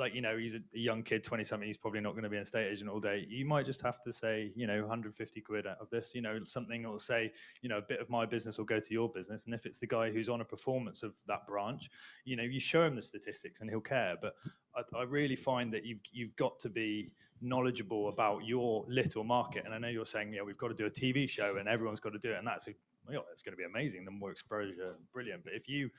[0.00, 2.36] like you know he's a, young kid 20 something he's probably not going to be
[2.36, 3.24] an estate agent all day.
[3.28, 6.42] You might just have to say you know 150 quid out of this you know
[6.42, 7.30] something will say
[7.60, 9.44] you know a bit of my business will go to your business.
[9.44, 11.90] And if it's the guy who's on a performance of that branch
[12.24, 14.16] you know you show him the statistics and he'll care.
[14.20, 14.34] But
[14.74, 19.64] i, I really find that you've, you've got to be knowledgeable about your little market.
[19.66, 22.00] And i know you're saying yeah we've got to do a tv show and everyone's
[22.00, 22.38] got to do it.
[22.38, 22.72] And that's a,
[23.06, 24.06] well, it's going to be amazing.
[24.06, 25.44] The more exposure brilliant.
[25.44, 25.90] But if you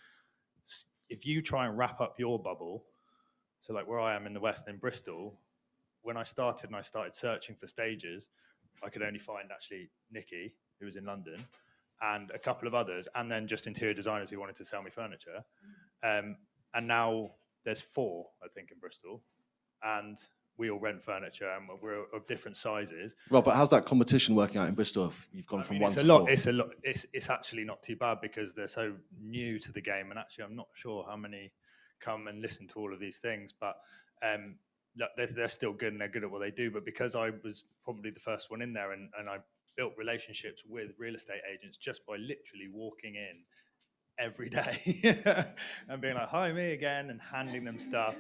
[1.10, 2.86] if you try and wrap up your bubble
[3.62, 5.40] so like where I am in the West in Bristol,
[6.02, 8.30] when I started and I started searching for stages,
[8.84, 11.46] I could only find actually Nikki, who was in London,
[12.02, 14.90] and a couple of others, and then just interior designers who wanted to sell me
[14.90, 15.44] furniture.
[16.04, 16.38] Um,
[16.74, 17.32] and now
[17.64, 19.22] there's four, I think, in Bristol,
[19.84, 20.18] and
[20.58, 23.16] we all rent furniture and we're of different sizes.
[23.30, 25.84] Well, but how's that competition working out in Bristol if you've gone I from mean,
[25.84, 26.20] one it's to a lot.
[26.22, 26.30] four?
[26.30, 26.70] It's a lot.
[26.84, 30.44] It's it's actually not too bad because they're so new to the game, and actually,
[30.46, 31.52] I'm not sure how many
[32.02, 33.78] come and listen to all of these things, but
[34.24, 34.56] um,
[34.96, 36.72] they're, they're still good and they're good at what they do.
[36.72, 39.38] But because I was probably the first one in there, and and I
[39.78, 43.44] built relationships with real estate agents just by literally walking in
[44.20, 45.22] every day
[45.88, 48.16] and being like, "Hi, me again," and handing them stuff.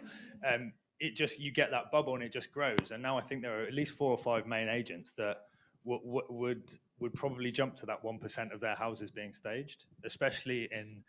[0.47, 2.91] Um, it just you get that bubble and it just grows.
[2.91, 5.37] And now I think there are at least four or five main agents that
[5.83, 10.69] w- w- would would probably jump to that 1% of their houses being staged, especially
[10.71, 11.03] in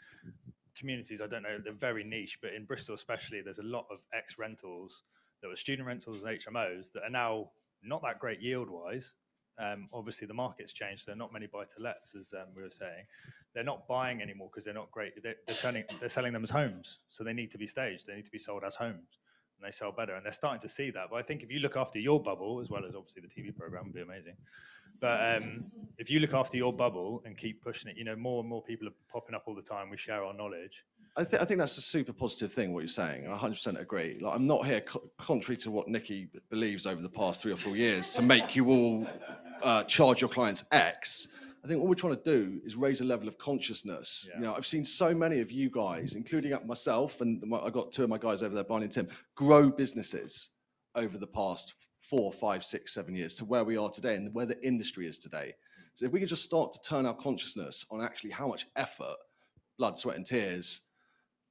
[0.77, 1.21] communities.
[1.21, 4.39] I don't know, they're very niche, but in Bristol, especially, there's a lot of ex
[4.39, 5.05] rentals
[5.43, 7.51] that were student rentals and HMOs that are now
[7.83, 9.15] not that great yield wise.
[9.59, 11.07] Um, obviously, the market's changed.
[11.07, 13.05] There are not many buy to lets, as um, we were saying.
[13.55, 15.13] They're not buying anymore because they're not great.
[15.23, 17.01] They're, they're, turning, they're selling them as homes.
[17.11, 18.07] So they need to be staged.
[18.07, 19.19] They need to be sold as homes
[19.63, 20.15] and they sell better.
[20.15, 21.09] And they're starting to see that.
[21.11, 23.57] But I think if you look after your bubble, as well as obviously the TV
[23.57, 24.35] program, would be amazing.
[25.01, 25.65] But um,
[25.99, 28.63] if you look after your bubble and keep pushing it, you know, more and more
[28.63, 29.91] people are popping up all the time.
[29.91, 30.85] We share our knowledge.
[31.17, 33.31] I, th- I think that's a super positive thing, what you're saying.
[33.31, 34.19] I 100% agree.
[34.21, 37.57] Like, I'm not here, co- contrary to what Nikki believes over the past three or
[37.57, 39.07] four years, to make you all
[39.63, 41.29] uh, charge your clients X.
[41.65, 44.29] I think what we're trying to do is raise a level of consciousness.
[44.29, 44.37] Yeah.
[44.37, 47.93] You know, I've seen so many of you guys, including myself, and my, I got
[47.93, 50.51] two of my guys over there, Barney and Tim, grow businesses
[50.97, 54.45] over the past four, five, six, seven years to where we are today and where
[54.45, 55.55] the industry is today.
[55.55, 55.85] Mm.
[55.95, 59.17] So if we could just start to turn our consciousness on actually how much effort,
[59.79, 60.81] blood, sweat, and tears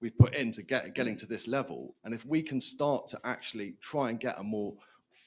[0.01, 1.20] we've put into get, getting mm.
[1.20, 4.74] to this level, and if we can start to actually try and get a more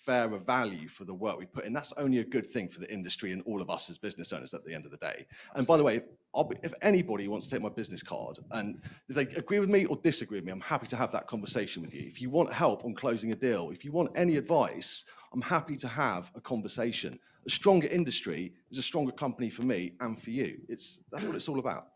[0.04, 2.92] fairer value for the work we put in, that's only a good thing for the
[2.92, 5.26] industry and all of us as business owners at the end of the day.
[5.54, 9.14] And by the way, be, if anybody wants to take my business card and if
[9.14, 11.94] they agree with me or disagree with me, I'm happy to have that conversation with
[11.94, 12.02] you.
[12.06, 15.76] If you want help on closing a deal, if you want any advice, I'm happy
[15.76, 17.18] to have a conversation.
[17.46, 20.58] A stronger industry is a stronger company for me and for you.
[20.68, 21.93] It's that's what it's all about.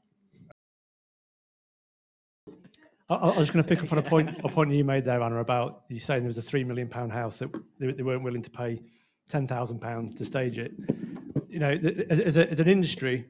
[3.09, 5.23] I, I was going to pick up on a point, a point you made there,
[5.23, 8.23] Anna, about you saying there was a three million pound house that they, they weren't
[8.23, 8.81] willing to pay
[9.29, 10.73] ten thousand pounds to stage it.
[11.49, 11.71] You know,
[12.11, 13.27] as, as, a, as an industry,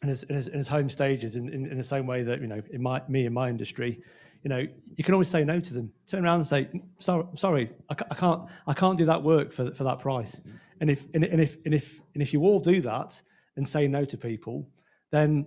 [0.00, 2.62] and as, as, as home stages, in, in, in, the same way that you know,
[2.70, 4.02] in my me in my industry,
[4.42, 5.92] you know, you can always say no to them.
[6.08, 9.72] Turn around and say, "Sorry, sorry, I, I can't, I can't do that work for
[9.74, 10.40] for that price."
[10.80, 13.20] And if and, and if and if and if you all do that
[13.56, 14.68] and say no to people,
[15.10, 15.46] then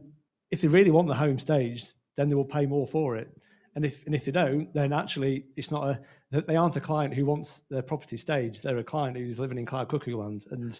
[0.51, 3.30] if they really want the home staged, then they will pay more for it.
[3.76, 7.13] And if and if they don't, then actually it's not a they aren't a client
[7.13, 8.63] who wants their property staged.
[8.63, 10.80] They're a client who's living in cloud cuckoo land, and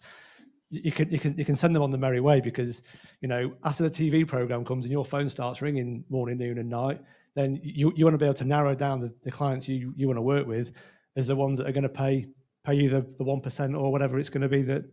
[0.70, 2.82] you can you can you can send them on the merry way because
[3.22, 6.70] you know after the TV program comes and your phone starts ringing morning, noon, and
[6.70, 7.02] night,
[7.36, 10.08] then you you want to be able to narrow down the, the clients you you
[10.08, 10.72] want to work with
[11.16, 12.28] as the ones that are going to pay
[12.66, 14.84] pay you the the one percent or whatever it's going to be that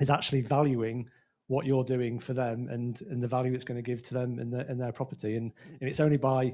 [0.00, 1.08] is actually valuing
[1.48, 4.38] what you're doing for them and and the value it's going to give to them
[4.38, 6.52] in their in their property and and it's only by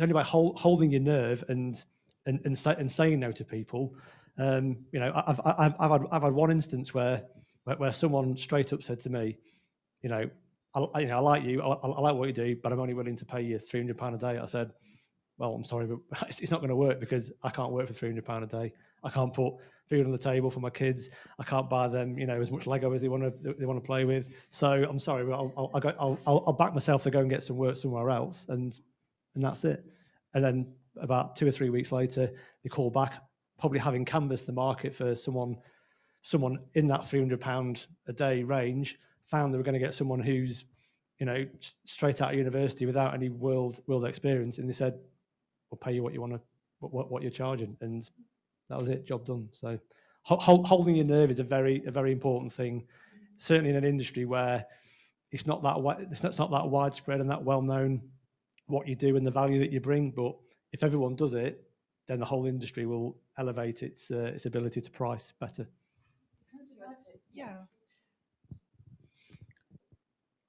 [0.00, 1.82] only by hold, holding your nerve and
[2.26, 3.94] and and, say, and saying no to people.
[4.38, 7.22] Um, you know, I've, I've I've had I've had one instance where
[7.64, 9.38] where, where someone straight up said to me,
[10.02, 10.28] you know,
[10.74, 12.94] I, you know, I like you, I, I, like what you do, but I'm only
[12.94, 14.38] willing to pay you three hundred pound a day.
[14.38, 14.72] I said,
[15.38, 17.92] well, I'm sorry, but it's, it's not going to work because I can't work for
[17.92, 18.72] three hundred pound a day.
[19.02, 19.54] I can't put
[19.88, 21.10] food on the table for my kids.
[21.38, 23.80] I can't buy them, you know, as much Lego as they want to they want
[23.80, 24.30] to play with.
[24.50, 27.42] So I'm sorry, but I'll I'll, I'll, I'll, I'll back myself to go and get
[27.42, 28.78] some work somewhere else, and
[29.34, 29.84] and that's it.
[30.34, 32.30] And then about two or three weeks later,
[32.62, 33.14] they call back,
[33.58, 35.56] probably having canvassed the market for someone,
[36.22, 39.94] someone in that three hundred pound a day range, found they were going to get
[39.94, 40.64] someone who's,
[41.18, 41.46] you know,
[41.84, 44.98] straight out of university without any world world experience, and they said,
[45.70, 46.40] "We'll pay you what you want to,
[46.80, 48.08] what, what you're charging," and
[48.68, 49.48] that was it, job done.
[49.52, 49.78] So,
[50.22, 52.84] holding your nerve is a very a very important thing,
[53.36, 54.64] certainly in an industry where
[55.30, 55.76] it's not that
[56.10, 58.00] it's not, it's not that widespread and that well known
[58.66, 60.10] what you do and the value that you bring.
[60.10, 60.36] But
[60.72, 61.62] if everyone does it,
[62.06, 65.66] then the whole industry will elevate its uh, its ability to price better.
[67.32, 67.56] Yeah.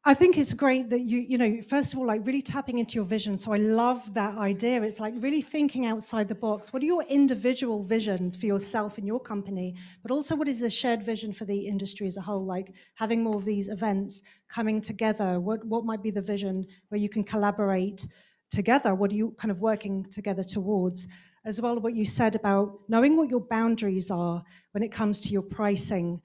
[0.08, 2.94] I think it's great that you, you know, first of all, like really tapping into
[2.94, 3.36] your vision.
[3.40, 4.84] So I love that idea.
[4.84, 6.72] It's like really thinking outside the box.
[6.72, 9.74] What are your individual visions for yourself and your company?
[10.04, 12.46] But also, what is the shared vision for the industry as a whole?
[12.46, 15.40] Like having more of these events coming together.
[15.40, 18.08] What what might be the vision where you can collaborate
[18.52, 18.94] together?
[18.94, 21.08] What are you kind of working together towards?
[21.46, 25.30] As well, what you said about knowing what your boundaries are when it comes to
[25.30, 26.22] your pricing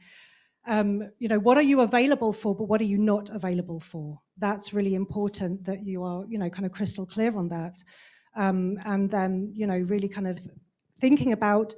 [0.70, 4.20] um, you know, what are you available for, but what are you not available for?
[4.38, 7.82] That's really important that you are, you know, kind of crystal clear on that.
[8.36, 10.38] Um, and then, you know, really kind of
[11.00, 11.74] thinking about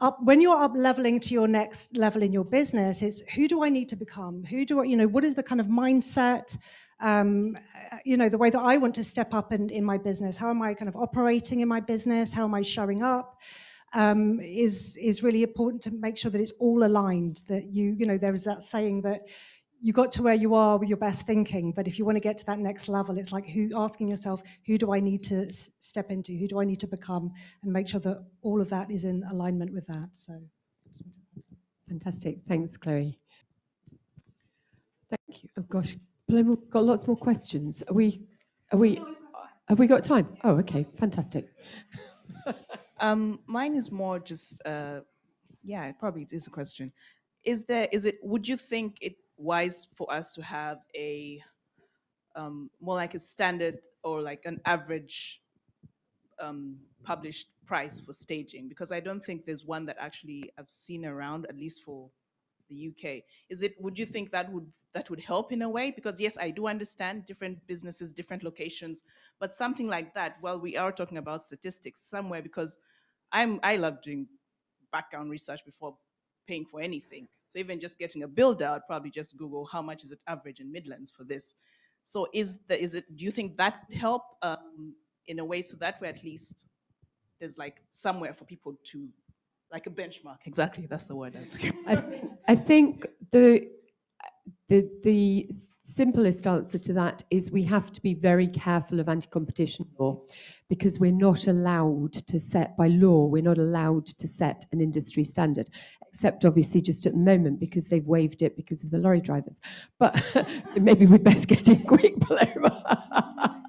[0.00, 3.62] up when you're up leveling to your next level in your business, it's who do
[3.62, 4.42] I need to become?
[4.42, 6.58] Who do I, you know, what is the kind of mindset?
[6.98, 7.56] Um,
[8.04, 10.36] you know, the way that I want to step up in, in my business.
[10.36, 12.32] How am I kind of operating in my business?
[12.32, 13.40] How am I showing up?
[13.94, 17.42] Um, is is really important to make sure that it's all aligned.
[17.48, 19.28] That you you know there is that saying that
[19.80, 22.20] you got to where you are with your best thinking, but if you want to
[22.20, 25.48] get to that next level, it's like who asking yourself who do I need to
[25.48, 27.30] s- step into, who do I need to become,
[27.62, 30.08] and make sure that all of that is in alignment with that.
[30.12, 30.40] So
[31.88, 33.18] fantastic, thanks, Chloe.
[35.10, 35.50] Thank you.
[35.58, 35.96] Oh gosh,
[36.28, 37.82] we've got lots more questions.
[37.88, 38.22] Are we?
[38.72, 39.00] Are we?
[39.68, 40.28] Have we got time?
[40.44, 41.46] Oh, okay, fantastic.
[43.00, 45.00] Um, mine is more just, uh,
[45.62, 46.92] yeah, probably is a question.
[47.44, 51.42] Is there, is it, would you think it wise for us to have a,
[52.36, 55.40] um, more like a standard or like an average
[56.40, 58.68] um, published price for staging?
[58.68, 62.10] Because I don't think there's one that actually I've seen around, at least for
[62.70, 63.22] the UK.
[63.50, 65.90] Is it, would you think that would, that would help in a way?
[65.90, 69.02] Because yes, I do understand different businesses, different locations,
[69.40, 72.78] but something like that, well, we are talking about statistics somewhere because
[73.32, 74.26] I'm, I love doing
[74.92, 75.96] background research before
[76.46, 77.28] paying for anything.
[77.48, 80.60] So even just getting a build I'd probably just Google how much is it average
[80.60, 81.56] in Midlands for this.
[82.04, 84.94] So is the, is it, do you think that help um,
[85.26, 86.66] in a way so that way at least
[87.40, 89.08] there's like somewhere for people to,
[89.72, 93.68] like a benchmark, exactly, that's the word I I, I think the
[94.68, 95.46] the the
[95.82, 100.20] simplest answer to that is we have to be very careful of anti-competition law
[100.68, 105.22] because we're not allowed to set by law we're not allowed to set an industry
[105.22, 105.68] standard
[106.08, 109.60] except obviously just at the moment because they've waived it because of the lorry drivers
[109.98, 110.46] but
[110.80, 113.64] maybe we'd best get in quick Paloma.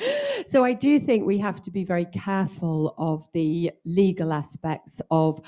[0.46, 5.40] so I do think we have to be very careful of the legal aspects of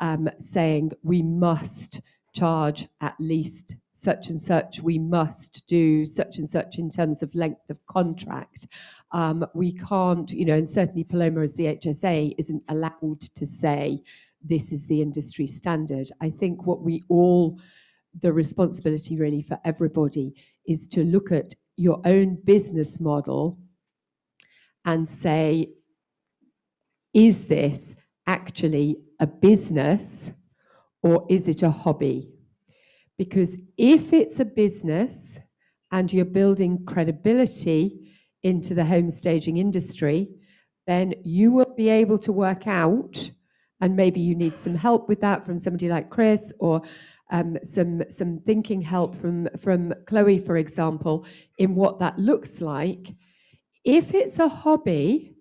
[0.00, 2.00] um, saying we must
[2.32, 7.34] charge at least such and such, we must do such and such in terms of
[7.34, 8.66] length of contract.
[9.12, 14.02] Um, we can't, you know, and certainly Paloma as the HSA isn't allowed to say
[14.44, 16.10] this is the industry standard.
[16.20, 17.58] I think what we all,
[18.20, 20.34] the responsibility really for everybody
[20.66, 23.58] is to look at your own business model
[24.84, 25.70] and say,
[27.14, 27.96] is this
[28.26, 30.32] actually a business
[31.02, 32.33] or is it a hobby?
[33.18, 35.38] Because if it's a business
[35.90, 38.12] and you're building credibility
[38.42, 40.28] into the home staging industry,
[40.86, 43.30] then you will be able to work out,
[43.80, 46.82] and maybe you need some help with that from somebody like Chris or
[47.30, 51.24] um, some some thinking help from from Chloe, for example,
[51.58, 53.14] in what that looks like.
[53.84, 55.36] If it's a hobby,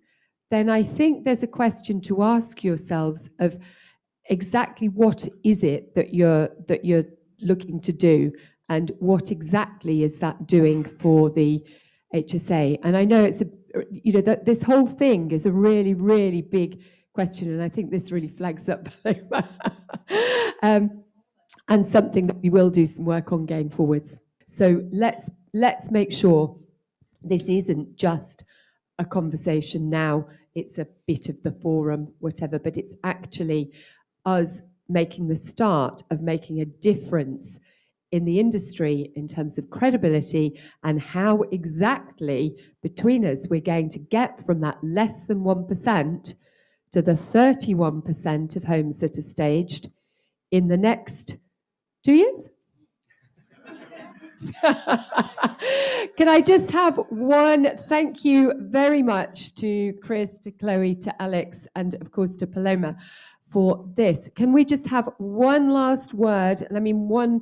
[0.50, 3.58] then I think there's a question to ask yourselves of
[4.30, 7.06] exactly what is it that you're that you're
[7.44, 8.32] looking to do
[8.70, 11.64] and what exactly is that doing for the
[12.14, 13.48] HSA and I know it's a
[13.90, 16.82] you know that this whole thing is a really really big
[17.14, 18.90] question and I think this really flags up.
[20.62, 21.04] Um,
[21.68, 24.22] and something that we will do some work on going forwards.
[24.48, 26.58] So let's let's make sure
[27.22, 28.46] this isn't just
[28.98, 30.28] a conversation now.
[30.56, 33.74] It's a bit of the forum whatever but it's actually
[34.26, 34.62] us
[34.94, 37.60] making the start of making a difference
[38.14, 43.98] in the industry in terms of credibility and how exactly between us we're going to
[43.98, 46.34] get from that less than 1%
[46.92, 49.90] to the 31% of homes that are staged
[50.52, 51.38] in the next
[52.04, 52.50] two years?
[56.18, 61.66] Can I just have one thank you very much to Chris, to Chloe, to Alex,
[61.76, 62.98] and of course to Paloma
[63.54, 64.30] for this.
[64.36, 66.64] Can we just have one last word?
[66.64, 67.42] And I mean, one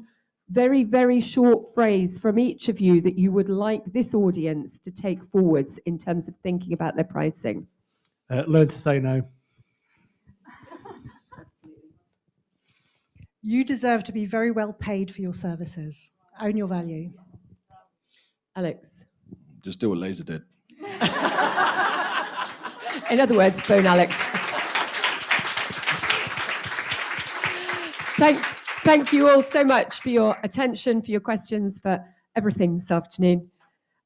[0.50, 4.92] very, very short phrase from each of you that you would like this audience to
[4.92, 7.66] take forwards in terms of thinking about their pricing.
[8.30, 9.24] Uh, learn to say no.
[13.44, 16.12] You deserve to be very well paid for your services.
[16.40, 17.12] Own your value.
[18.56, 19.06] Alex.
[19.64, 20.44] Just do what Laser did.
[23.10, 24.16] In other words, phone Alex.
[28.22, 28.38] Thank,
[28.84, 32.06] thank you all so much for your attention, for your questions, for
[32.36, 33.50] everything this afternoon.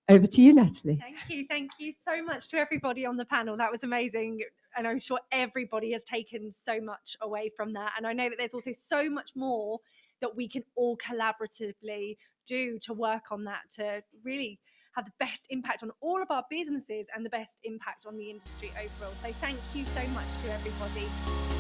[0.08, 0.96] Over to you, Natalie.
[1.02, 1.46] Thank you.
[1.50, 3.58] Thank you so much to everybody on the panel.
[3.58, 4.40] That was amazing.
[4.78, 7.92] And I'm sure everybody has taken so much away from that.
[7.98, 9.80] And I know that there's also so much more
[10.22, 12.16] that we can all collaboratively
[12.48, 14.62] do to work on that to really
[14.96, 18.30] have the best impact on all of our businesses and the best impact on the
[18.30, 19.14] industry overall.
[19.16, 21.55] So thank you so much to everybody.